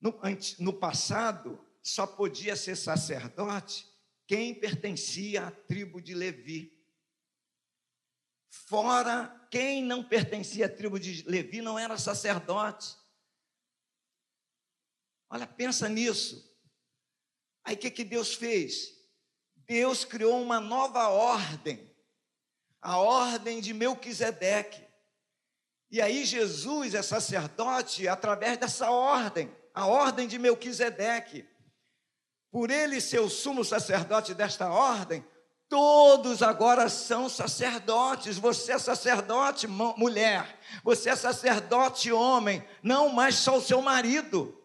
No, 0.00 0.18
no 0.58 0.72
passado, 0.72 1.64
só 1.82 2.06
podia 2.06 2.56
ser 2.56 2.76
sacerdote 2.76 3.90
quem 4.26 4.54
pertencia 4.54 5.48
à 5.48 5.50
tribo 5.50 6.00
de 6.00 6.14
Levi. 6.14 6.72
Fora 8.48 9.28
quem 9.50 9.82
não 9.82 10.04
pertencia 10.04 10.66
à 10.66 10.68
tribo 10.68 11.00
de 11.00 11.24
Levi 11.28 11.60
não 11.60 11.78
era 11.78 11.98
sacerdote. 11.98 12.96
Olha, 15.28 15.46
pensa 15.46 15.88
nisso. 15.88 16.48
Aí 17.64 17.74
o 17.74 17.78
que, 17.78 17.90
que 17.90 18.04
Deus 18.04 18.34
fez? 18.34 18.96
Deus 19.56 20.04
criou 20.04 20.40
uma 20.40 20.60
nova 20.60 21.08
ordem, 21.08 21.92
a 22.80 22.98
ordem 22.98 23.60
de 23.60 23.74
Melquisedeque. 23.74 24.84
E 25.90 26.00
aí 26.00 26.24
Jesus 26.24 26.94
é 26.94 27.02
sacerdote 27.02 28.06
através 28.06 28.58
dessa 28.58 28.90
ordem, 28.90 29.52
a 29.74 29.86
ordem 29.86 30.26
de 30.26 30.38
Melquisedeque. 30.38 31.48
Por 32.50 32.70
ele 32.70 33.00
ser 33.00 33.20
o 33.20 33.28
sumo 33.28 33.64
sacerdote 33.64 34.34
desta 34.34 34.70
ordem, 34.70 35.24
todos 35.68 36.42
agora 36.42 36.88
são 36.88 37.28
sacerdotes. 37.28 38.38
Você 38.38 38.72
é 38.72 38.78
sacerdote, 38.78 39.66
mulher. 39.66 40.58
Você 40.82 41.10
é 41.10 41.16
sacerdote, 41.16 42.10
homem. 42.10 42.64
Não 42.82 43.08
mais 43.08 43.36
só 43.36 43.58
o 43.58 43.62
seu 43.62 43.80
marido 43.80 44.56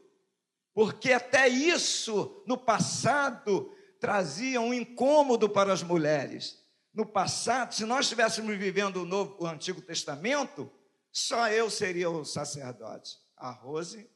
porque 0.76 1.14
até 1.14 1.48
isso 1.48 2.44
no 2.46 2.58
passado 2.58 3.74
trazia 3.98 4.60
um 4.60 4.74
incômodo 4.74 5.50
para 5.50 5.72
as 5.72 5.82
mulheres. 5.82 6.62
No 6.94 7.06
passado, 7.06 7.74
se 7.74 7.86
nós 7.86 8.02
estivéssemos 8.02 8.56
vivendo 8.58 8.98
o, 8.98 9.06
novo, 9.06 9.38
o 9.40 9.48
Antigo 9.48 9.82
Testamento, 9.82 10.70
só 11.14 11.48
eu 11.48 11.70
seria 11.70 12.10
o 12.10 12.26
sacerdote. 12.26 13.18
A 13.38 13.52
Rose, 13.52 14.10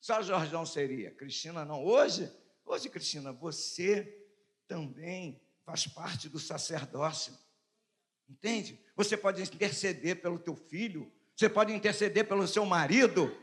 só 0.00 0.22
Jorjão 0.22 0.64
seria. 0.64 1.10
Cristina 1.10 1.64
não. 1.64 1.84
Hoje, 1.84 2.30
hoje, 2.64 2.88
Cristina, 2.88 3.32
você 3.32 4.26
também 4.66 5.40
faz 5.64 5.86
parte 5.86 6.28
do 6.28 6.38
sacerdócio. 6.38 7.32
Entende? 8.28 8.78
Você 8.94 9.16
pode 9.16 9.42
interceder 9.42 10.20
pelo 10.20 10.38
teu 10.38 10.54
filho, 10.54 11.10
você 11.34 11.48
pode 11.48 11.72
interceder 11.72 12.26
pelo 12.26 12.46
seu 12.46 12.64
marido, 12.66 13.34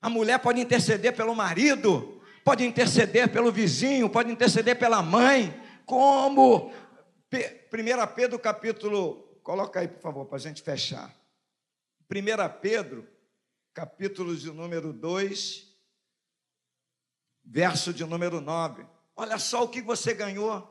a 0.00 0.10
mulher 0.10 0.38
pode 0.40 0.60
interceder 0.60 1.14
pelo 1.14 1.34
marido, 1.34 2.20
pode 2.44 2.64
interceder 2.64 3.32
pelo 3.32 3.52
vizinho, 3.52 4.10
pode 4.10 4.30
interceder 4.30 4.78
pela 4.78 5.00
mãe, 5.00 5.54
como 5.86 6.72
1 7.32 8.14
Pedro 8.14 8.38
capítulo, 8.38 9.38
coloca 9.42 9.80
aí 9.80 9.88
por 9.88 10.00
favor, 10.00 10.26
para 10.26 10.36
a 10.36 10.40
gente 10.40 10.60
fechar. 10.60 11.14
1 12.10 12.60
Pedro, 12.60 13.08
capítulo 13.74 14.36
de 14.36 14.50
número 14.50 14.92
2, 14.92 15.66
verso 17.44 17.92
de 17.92 18.04
número 18.04 18.40
9. 18.40 18.86
Olha 19.16 19.38
só 19.38 19.64
o 19.64 19.68
que 19.68 19.82
você 19.82 20.14
ganhou, 20.14 20.68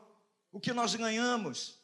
o 0.50 0.60
que 0.60 0.72
nós 0.72 0.94
ganhamos. 0.94 1.80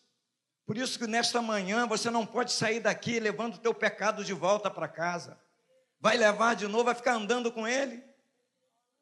Por 0.67 0.77
isso 0.77 0.99
que 0.99 1.07
nesta 1.07 1.41
manhã 1.41 1.87
você 1.87 2.11
não 2.11 2.27
pode 2.27 2.53
sair 2.53 2.81
daqui 2.81 3.19
levando 3.19 3.55
o 3.55 3.59
teu 3.59 3.75
pecado 3.75 4.25
de 4.25 4.33
volta 4.33 4.71
para 4.71 4.89
casa 4.89 5.39
vai 6.01 6.17
levar 6.17 6.55
de 6.55 6.67
novo, 6.67 6.85
vai 6.85 6.95
ficar 6.95 7.15
andando 7.15 7.51
com 7.51 7.67
ele, 7.67 8.03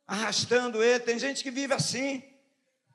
arrastando 0.06 0.82
ele. 0.82 1.00
Tem 1.00 1.18
gente 1.18 1.42
que 1.42 1.50
vive 1.50 1.74
assim. 1.74 2.22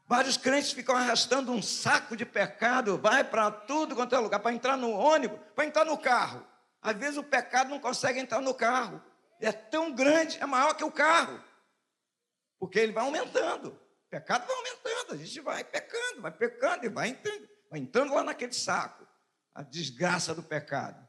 Vários 0.08 0.36
crentes 0.36 0.74
ficam 0.74 0.96
arrastando 0.96 1.52
um 1.52 1.62
saco 1.62 2.18
de 2.18 2.26
pecado, 2.26 2.98
vai 2.98 3.24
para 3.24 3.50
tudo 3.50 3.96
quanto 3.96 4.14
é 4.14 4.20
lugar, 4.20 4.40
para 4.40 4.54
entrar 4.54 4.76
no 4.76 4.92
ônibus, 4.92 5.40
para 5.56 5.66
entrar 5.66 5.86
no 5.86 5.98
carro. 5.98 6.46
Às 6.82 6.98
vezes 6.98 7.18
o 7.18 7.24
pecado 7.24 7.70
não 7.70 7.80
consegue 7.80 8.20
entrar 8.20 8.42
no 8.42 8.54
carro. 8.54 9.02
É 9.42 9.52
tão 9.52 9.94
grande, 9.94 10.38
é 10.40 10.46
maior 10.46 10.74
que 10.76 10.84
o 10.84 10.92
carro. 10.92 11.44
Porque 12.60 12.80
ele 12.80 12.92
vai 12.92 13.04
aumentando. 13.04 13.70
O 13.70 14.10
pecado 14.10 14.46
vai 14.46 14.56
aumentando, 14.56 15.14
a 15.14 15.18
gente 15.18 15.40
vai 15.42 15.64
pecando, 15.64 16.22
vai 16.22 16.32
pecando 16.32 16.86
e 16.86 16.90
vai 16.90 17.10
entrando, 17.10 17.50
vai 17.70 17.80
entrando 17.80 18.14
lá 18.14 18.24
naquele 18.24 18.54
saco. 18.54 19.08
A 19.54 19.64
desgraça 19.64 20.36
do 20.36 20.44
pecado. 20.44 21.08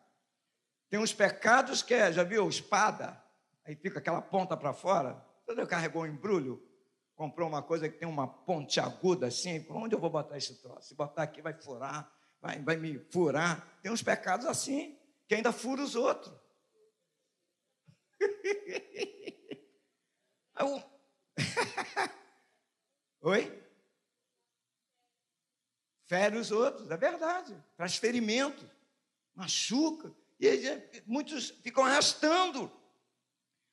Tem 0.88 0.98
uns 0.98 1.12
pecados 1.12 1.82
que 1.82 1.94
é, 1.94 2.12
já 2.12 2.22
viu, 2.22 2.48
espada. 2.48 3.22
aí 3.64 3.76
fica 3.76 3.98
aquela 3.98 4.20
ponta 4.20 4.56
para 4.56 4.72
fora. 4.72 5.24
Você 5.46 5.66
carregou 5.66 6.02
um 6.02 6.06
embrulho, 6.06 6.62
comprou 7.14 7.48
uma 7.48 7.62
coisa 7.62 7.88
que 7.88 7.98
tem 7.98 8.08
uma 8.08 8.26
ponte 8.26 8.80
aguda 8.80 9.26
assim, 9.26 9.64
onde 9.70 9.94
eu 9.94 10.00
vou 10.00 10.10
botar 10.10 10.36
esse 10.36 10.60
troço? 10.60 10.88
Se 10.88 10.94
botar 10.94 11.22
aqui 11.22 11.42
vai 11.42 11.54
furar, 11.54 12.10
vai, 12.40 12.60
vai 12.60 12.76
me 12.76 12.98
furar. 13.10 13.78
Tem 13.82 13.92
uns 13.92 14.02
pecados 14.02 14.46
assim, 14.46 14.98
que 15.28 15.34
ainda 15.34 15.52
fura 15.52 15.82
os 15.82 15.94
outros. 15.94 16.41
Oi? 23.22 23.62
Fere 26.06 26.36
os 26.36 26.50
outros, 26.50 26.90
é 26.90 26.96
verdade. 26.96 27.56
Traz 27.76 27.96
ferimento, 27.96 28.68
machuca. 29.34 30.12
E 30.38 31.02
muitos 31.06 31.50
ficam 31.62 31.84
arrastando. 31.84 32.70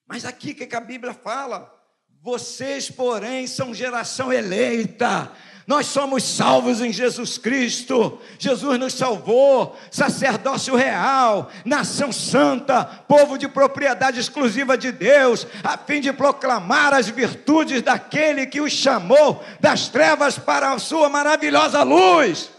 Mas 0.05 0.23
aqui 0.23 0.51
o 0.51 0.55
que 0.55 0.75
a 0.75 0.79
Bíblia 0.79 1.13
fala? 1.13 1.75
Vocês, 2.21 2.91
porém, 2.91 3.47
são 3.47 3.73
geração 3.73 4.31
eleita, 4.31 5.35
nós 5.69 5.85
somos 5.85 6.23
salvos 6.23 6.81
em 6.81 6.91
Jesus 6.91 7.37
Cristo. 7.37 8.19
Jesus 8.39 8.79
nos 8.79 8.91
salvou, 8.91 9.77
sacerdócio 9.91 10.75
real, 10.75 11.51
nação 11.63 12.11
santa, 12.11 12.83
povo 12.83 13.37
de 13.37 13.47
propriedade 13.47 14.19
exclusiva 14.19 14.75
de 14.75 14.91
Deus, 14.91 15.45
a 15.63 15.77
fim 15.77 16.01
de 16.01 16.11
proclamar 16.11 16.95
as 16.95 17.07
virtudes 17.07 17.83
daquele 17.83 18.47
que 18.47 18.59
os 18.59 18.73
chamou 18.73 19.43
das 19.59 19.89
trevas 19.89 20.39
para 20.39 20.71
a 20.71 20.79
sua 20.79 21.07
maravilhosa 21.07 21.83
luz. 21.83 22.49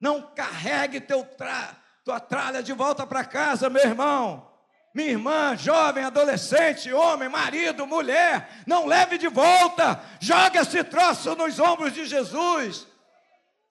Não 0.00 0.22
carregue 0.34 1.00
teu 1.00 1.24
tra 1.24 1.76
tua 2.04 2.18
tralha 2.18 2.64
de 2.64 2.72
volta 2.72 3.06
para 3.06 3.24
casa, 3.24 3.70
meu 3.70 3.84
irmão 3.84 4.53
minha 4.94 5.10
irmã, 5.10 5.56
jovem, 5.56 6.04
adolescente, 6.04 6.92
homem, 6.92 7.28
marido, 7.28 7.84
mulher, 7.84 8.62
não 8.64 8.86
leve 8.86 9.18
de 9.18 9.26
volta, 9.26 10.00
joga 10.20 10.60
esse 10.60 10.84
troço 10.84 11.34
nos 11.34 11.58
ombros 11.58 11.92
de 11.92 12.06
Jesus. 12.06 12.86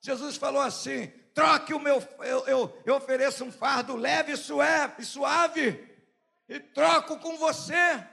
Jesus 0.02 0.36
falou 0.36 0.60
assim: 0.60 1.06
troque 1.32 1.72
o 1.72 1.80
meu, 1.80 1.98
eu, 2.18 2.46
eu, 2.46 2.82
eu 2.84 2.94
ofereço 2.96 3.42
um 3.42 3.50
fardo 3.50 3.96
leve 3.96 4.32
e 4.32 4.36
suave, 4.36 5.98
e 6.46 6.60
troco 6.60 7.18
com 7.18 7.38
você. 7.38 8.06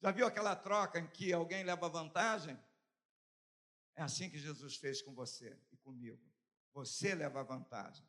Já 0.00 0.12
viu 0.12 0.26
aquela 0.26 0.54
troca 0.54 1.00
em 1.00 1.08
que 1.08 1.32
alguém 1.32 1.64
leva 1.64 1.88
vantagem? 1.88 2.56
É 3.96 4.02
assim 4.02 4.30
que 4.30 4.38
Jesus 4.38 4.76
fez 4.76 5.02
com 5.02 5.12
você 5.12 5.58
e 5.72 5.76
comigo. 5.76 6.20
Você 6.72 7.14
leva 7.14 7.42
vantagem. 7.42 8.06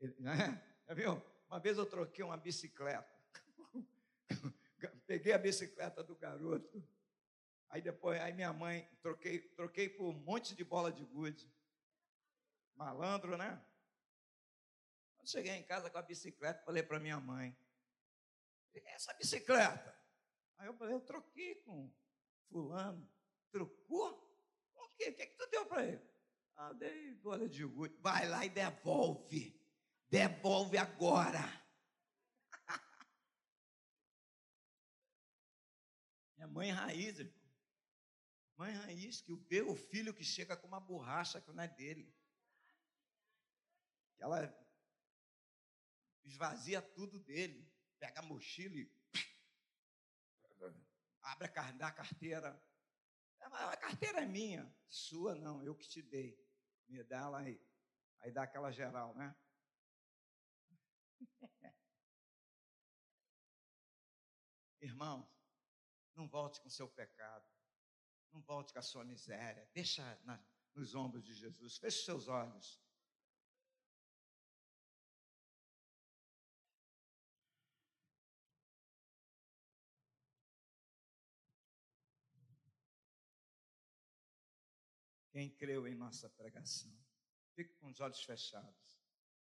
Ele, 0.00 0.14
né? 0.18 0.60
Já 0.86 0.94
viu? 0.94 1.33
Uma 1.54 1.60
vez 1.60 1.78
eu 1.78 1.86
troquei 1.86 2.24
uma 2.24 2.36
bicicleta. 2.36 3.08
Peguei 5.06 5.32
a 5.32 5.38
bicicleta 5.38 6.02
do 6.02 6.16
garoto. 6.16 6.84
Aí 7.68 7.80
depois, 7.80 8.20
aí 8.20 8.32
minha 8.32 8.52
mãe, 8.52 8.90
troquei, 9.00 9.38
troquei 9.50 9.88
por 9.88 10.06
um 10.06 10.12
monte 10.12 10.52
de 10.52 10.64
bola 10.64 10.90
de 10.90 11.04
gude. 11.04 11.48
Malandro, 12.74 13.36
né? 13.36 13.64
Quando 15.14 15.30
cheguei 15.30 15.52
em 15.52 15.62
casa 15.62 15.88
com 15.88 15.96
a 15.96 16.02
bicicleta, 16.02 16.64
falei 16.64 16.82
para 16.82 16.98
minha 16.98 17.20
mãe: 17.20 17.56
essa 18.86 19.14
bicicleta? 19.14 19.96
Aí 20.58 20.66
eu 20.66 20.74
falei: 20.74 20.94
eu 20.94 21.02
troquei 21.02 21.54
com 21.62 21.88
fulano. 22.48 23.08
Trocou? 23.52 24.10
O 24.74 24.88
quê? 24.96 25.10
O 25.10 25.14
que, 25.14 25.22
é 25.22 25.26
que 25.26 25.36
tu 25.36 25.48
deu 25.50 25.64
para 25.66 25.86
ele? 25.86 26.02
Ah, 26.56 26.72
dei 26.72 27.14
bola 27.14 27.48
de 27.48 27.64
gude. 27.64 27.96
Vai 28.00 28.28
lá 28.28 28.44
e 28.44 28.48
devolve. 28.48 29.63
Devolve 30.10 30.78
agora. 30.78 31.40
É 36.36 36.46
mãe 36.46 36.70
raiz, 36.70 37.18
irmão. 37.18 37.44
Mãe 38.56 38.72
raiz 38.72 39.22
que 39.22 39.34
vê 39.34 39.62
o 39.62 39.74
filho 39.74 40.12
que 40.12 40.22
chega 40.22 40.56
com 40.56 40.66
uma 40.66 40.78
borracha 40.78 41.40
que 41.40 41.50
não 41.50 41.62
é 41.62 41.68
dele. 41.68 42.14
Ela 44.18 44.54
esvazia 46.22 46.80
tudo 46.80 47.18
dele, 47.18 47.66
pega 47.98 48.20
a 48.20 48.22
mochila 48.22 48.76
e 48.76 48.90
abre 51.22 51.46
a 51.46 51.92
carteira. 51.92 52.62
A 53.40 53.76
carteira 53.76 54.22
é 54.22 54.26
minha, 54.26 54.74
sua 54.88 55.34
não, 55.34 55.62
eu 55.62 55.74
que 55.74 55.88
te 55.88 56.00
dei. 56.00 56.38
Me 56.88 57.02
dá 57.02 57.18
ela 57.18 57.40
aí. 57.40 57.60
Aí 58.20 58.30
dá 58.30 58.44
aquela 58.44 58.70
geral, 58.70 59.14
né? 59.14 59.34
Irmão, 64.80 65.28
não 66.14 66.28
volte 66.28 66.60
com 66.60 66.68
seu 66.68 66.88
pecado. 66.88 67.48
Não 68.32 68.42
volte 68.42 68.72
com 68.72 68.78
a 68.78 68.82
sua 68.82 69.04
miséria. 69.04 69.68
Deixa 69.72 70.02
na, 70.24 70.44
nos 70.74 70.94
ombros 70.94 71.24
de 71.24 71.34
Jesus. 71.34 71.78
Feche 71.78 72.04
seus 72.04 72.28
olhos. 72.28 72.82
Quem 85.34 85.50
creu 85.50 85.88
em 85.88 85.96
nossa 85.96 86.30
pregação? 86.30 86.96
Fique 87.56 87.74
com 87.74 87.88
os 87.88 88.00
olhos 88.00 88.22
fechados. 88.22 89.03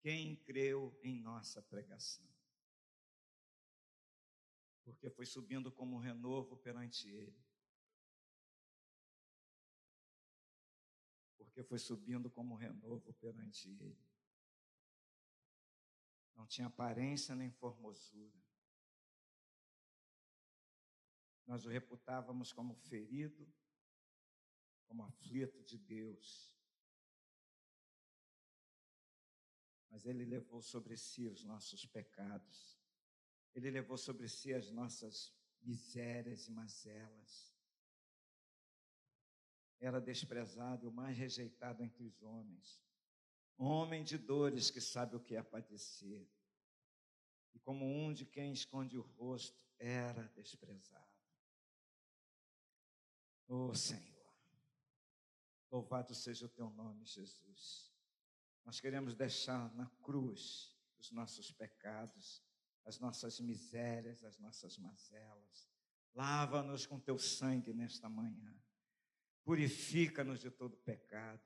Quem 0.01 0.36
creu 0.36 0.96
em 1.03 1.20
nossa 1.20 1.61
pregação? 1.61 2.28
Porque 4.84 5.11
foi 5.11 5.26
subindo 5.26 5.70
como 5.70 5.99
renovo 5.99 6.57
perante 6.57 7.09
Ele. 7.09 7.38
Porque 11.36 11.62
foi 11.62 11.78
subindo 11.78 12.30
como 12.30 12.55
renovo 12.55 13.12
perante 13.14 13.68
Ele. 13.68 14.09
Não 16.34 16.46
tinha 16.46 16.68
aparência 16.68 17.34
nem 17.34 17.51
formosura. 17.51 18.40
Nós 21.44 21.64
o 21.64 21.68
reputávamos 21.68 22.53
como 22.53 22.74
ferido, 22.74 23.53
como 24.86 25.03
aflito 25.03 25.62
de 25.64 25.76
Deus 25.76 26.58
mas 29.99 30.07
Ele 30.07 30.24
levou 30.24 30.62
sobre 30.62 30.96
si 30.96 31.26
os 31.26 31.42
nossos 31.42 31.84
pecados, 31.84 32.78
Ele 33.53 33.68
levou 33.68 33.96
sobre 33.96 34.28
si 34.28 34.55
as 34.55 34.70
nossas 34.70 35.34
misérias 35.61 36.46
e 36.46 36.53
mazelas. 36.53 37.53
Era 39.80 40.01
desprezado 40.01 40.86
e 40.86 40.88
o 40.88 40.92
mais 40.92 41.18
rejeitado 41.18 41.82
entre 41.82 42.05
os 42.05 42.22
homens, 42.22 42.80
homem 43.57 44.05
de 44.05 44.16
dores 44.16 44.70
que 44.70 44.80
sabe 44.80 45.16
o 45.16 45.20
que 45.20 45.34
é 45.34 45.42
padecer, 45.42 46.30
e 47.53 47.59
como 47.59 47.84
um 47.84 48.12
de 48.12 48.24
quem 48.24 48.53
esconde 48.53 48.96
o 48.96 49.03
rosto, 49.03 49.66
era 49.80 50.28
desprezado. 50.28 51.07
Oh 53.49 53.74
Senhor, 53.74 54.32
louvado 55.72 56.14
seja 56.14 56.46
o 56.46 56.49
teu 56.49 56.70
nome, 56.70 57.05
Jesus. 57.05 57.97
Nós 58.69 58.81
queremos 58.81 59.14
deixar 59.14 59.75
na 59.75 59.87
cruz 60.03 60.77
os 60.99 61.11
nossos 61.11 61.51
pecados, 61.51 62.45
as 62.85 63.01
nossas 63.01 63.41
misérias, 63.41 64.23
as 64.23 64.39
nossas 64.39 64.77
mazelas. 64.77 65.71
Lava-nos 66.14 66.85
com 66.85 67.01
teu 67.01 67.19
sangue 67.19 67.73
nesta 67.73 68.11
manhã. 68.11 68.55
Purifica-nos 69.43 70.41
de 70.41 70.51
todo 70.51 70.77
pecado. 70.77 71.41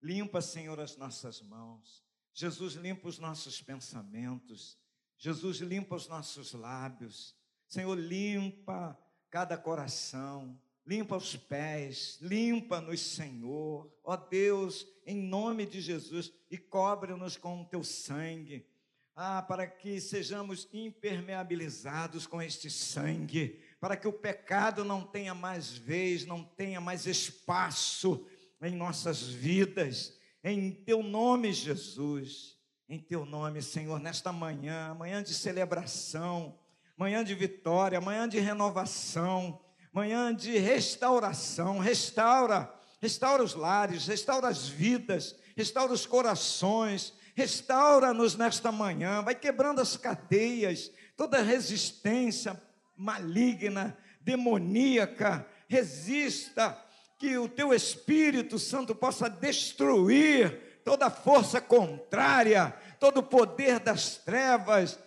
Limpa, 0.00 0.40
Senhor, 0.40 0.78
as 0.78 0.96
nossas 0.96 1.42
mãos. 1.42 2.06
Jesus 2.32 2.74
limpa 2.74 3.08
os 3.08 3.18
nossos 3.18 3.60
pensamentos. 3.60 4.78
Jesus 5.18 5.56
limpa 5.56 5.96
os 5.96 6.06
nossos 6.06 6.52
lábios. 6.52 7.36
Senhor, 7.66 7.98
limpa 7.98 8.96
cada 9.28 9.58
coração 9.58 10.56
limpa 10.90 11.16
os 11.16 11.36
pés, 11.36 12.18
limpa-nos, 12.20 13.00
Senhor, 13.00 13.88
ó 14.02 14.16
Deus, 14.16 14.84
em 15.06 15.22
nome 15.22 15.64
de 15.64 15.80
Jesus, 15.80 16.32
e 16.50 16.58
cobre-nos 16.58 17.36
com 17.36 17.62
o 17.62 17.64
teu 17.64 17.84
sangue, 17.84 18.66
ah, 19.14 19.40
para 19.40 19.68
que 19.68 20.00
sejamos 20.00 20.68
impermeabilizados 20.72 22.26
com 22.26 22.42
este 22.42 22.68
sangue, 22.68 23.60
para 23.78 23.96
que 23.96 24.08
o 24.08 24.12
pecado 24.12 24.82
não 24.82 25.04
tenha 25.04 25.32
mais 25.32 25.70
vez, 25.70 26.26
não 26.26 26.42
tenha 26.42 26.80
mais 26.80 27.06
espaço 27.06 28.26
em 28.60 28.74
nossas 28.74 29.28
vidas, 29.28 30.18
em 30.42 30.72
teu 30.72 31.04
nome, 31.04 31.52
Jesus, 31.52 32.58
em 32.88 32.98
teu 32.98 33.24
nome, 33.24 33.62
Senhor, 33.62 34.00
nesta 34.00 34.32
manhã, 34.32 34.92
manhã 34.94 35.22
de 35.22 35.34
celebração, 35.34 36.58
manhã 36.96 37.22
de 37.22 37.32
vitória, 37.32 38.00
manhã 38.00 38.28
de 38.28 38.40
renovação, 38.40 39.60
manhã 39.92 40.34
de 40.34 40.58
restauração. 40.58 41.78
Restaura, 41.78 42.72
restaura 43.00 43.42
os 43.42 43.54
lares, 43.54 44.06
restaura 44.06 44.48
as 44.48 44.68
vidas, 44.68 45.36
restaura 45.56 45.92
os 45.92 46.06
corações, 46.06 47.14
Restaura-nos 47.40 48.36
nesta 48.36 48.70
manhã, 48.70 49.22
vai 49.22 49.34
quebrando 49.34 49.80
as 49.80 49.96
cadeias, 49.96 50.90
toda 51.16 51.40
resistência 51.40 52.60
maligna, 52.94 53.96
demoníaca, 54.20 55.46
resista, 55.66 56.76
que 57.18 57.38
o 57.38 57.48
teu 57.48 57.72
Espírito 57.72 58.58
Santo 58.58 58.94
possa 58.94 59.28
destruir 59.30 60.82
toda 60.84 61.08
força 61.08 61.62
contrária, 61.62 62.74
todo 62.98 63.20
o 63.20 63.22
poder 63.22 63.78
das 63.78 64.16
trevas, 64.16 64.98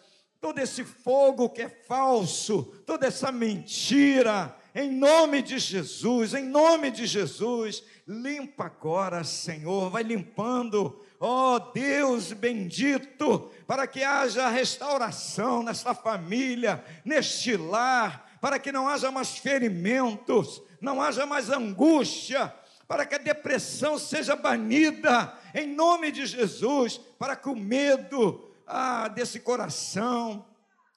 todo 0.41 0.57
esse 0.57 0.83
fogo 0.83 1.49
que 1.49 1.61
é 1.61 1.69
falso, 1.69 2.63
toda 2.85 3.05
essa 3.05 3.31
mentira, 3.31 4.55
em 4.75 4.91
nome 4.91 5.41
de 5.41 5.59
Jesus, 5.59 6.33
em 6.33 6.45
nome 6.45 6.89
de 6.89 7.05
Jesus, 7.05 7.83
limpa 8.07 8.65
agora, 8.65 9.23
Senhor, 9.23 9.89
vai 9.89 10.01
limpando, 10.01 10.99
ó 11.19 11.55
oh, 11.55 11.59
Deus 11.59 12.33
bendito, 12.33 13.51
para 13.67 13.85
que 13.85 14.03
haja 14.03 14.49
restauração 14.49 15.61
nesta 15.61 15.93
família, 15.93 16.83
neste 17.05 17.55
lar, 17.55 18.37
para 18.41 18.57
que 18.57 18.71
não 18.71 18.89
haja 18.89 19.11
mais 19.11 19.37
ferimentos, 19.37 20.61
não 20.81 21.01
haja 21.01 21.25
mais 21.25 21.49
angústia, 21.49 22.53
para 22.87 23.05
que 23.05 23.15
a 23.15 23.19
depressão 23.19 23.97
seja 23.97 24.35
banida, 24.35 25.33
em 25.53 25.67
nome 25.67 26.11
de 26.11 26.25
Jesus, 26.25 26.99
para 27.19 27.35
que 27.35 27.47
o 27.47 27.55
medo 27.55 28.51
ah, 28.65 29.07
desse 29.07 29.39
coração 29.39 30.45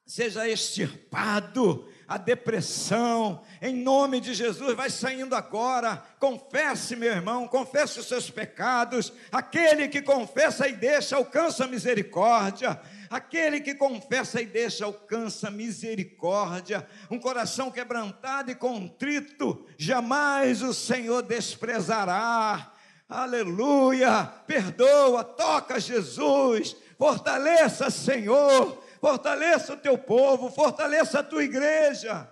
seja 0.07 0.49
extirpado, 0.49 1.89
a 2.09 2.17
depressão, 2.17 3.43
em 3.61 3.75
nome 3.75 4.21
de 4.21 4.33
Jesus, 4.33 4.77
vai 4.77 4.89
saindo 4.89 5.35
agora. 5.35 6.03
Confesse, 6.21 6.95
meu 6.95 7.11
irmão, 7.11 7.49
confesse 7.49 7.99
os 7.99 8.07
seus 8.07 8.31
pecados. 8.31 9.13
Aquele 9.33 9.89
que 9.89 10.01
confessa 10.01 10.69
e 10.69 10.73
deixa 10.73 11.17
alcança 11.17 11.67
misericórdia. 11.67 12.81
Aquele 13.11 13.61
que 13.61 13.75
confessa 13.75 14.41
e 14.41 14.47
deixa 14.47 14.85
alcança 14.85 15.51
misericórdia. 15.51 16.87
Um 17.11 17.19
coração 17.19 17.73
quebrantado 17.73 18.53
e 18.53 18.55
contrito, 18.55 19.67
jamais 19.77 20.63
o 20.63 20.73
Senhor 20.73 21.23
desprezará. 21.23 22.73
Aleluia! 23.09 24.25
Perdoa, 24.47 25.25
toca 25.25 25.81
Jesus, 25.81 26.77
fortaleça, 26.99 27.91
Senhor 27.91 28.86
fortaleça 29.07 29.75
o 29.75 29.77
teu 29.77 29.97
povo, 29.97 30.51
fortaleça 30.51 31.21
a 31.21 31.23
tua 31.23 31.45
igreja. 31.45 32.29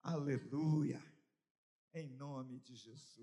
Aleluia, 0.00 1.02
em 1.92 2.08
nome 2.10 2.60
de 2.60 2.76
Jesus. 2.76 3.15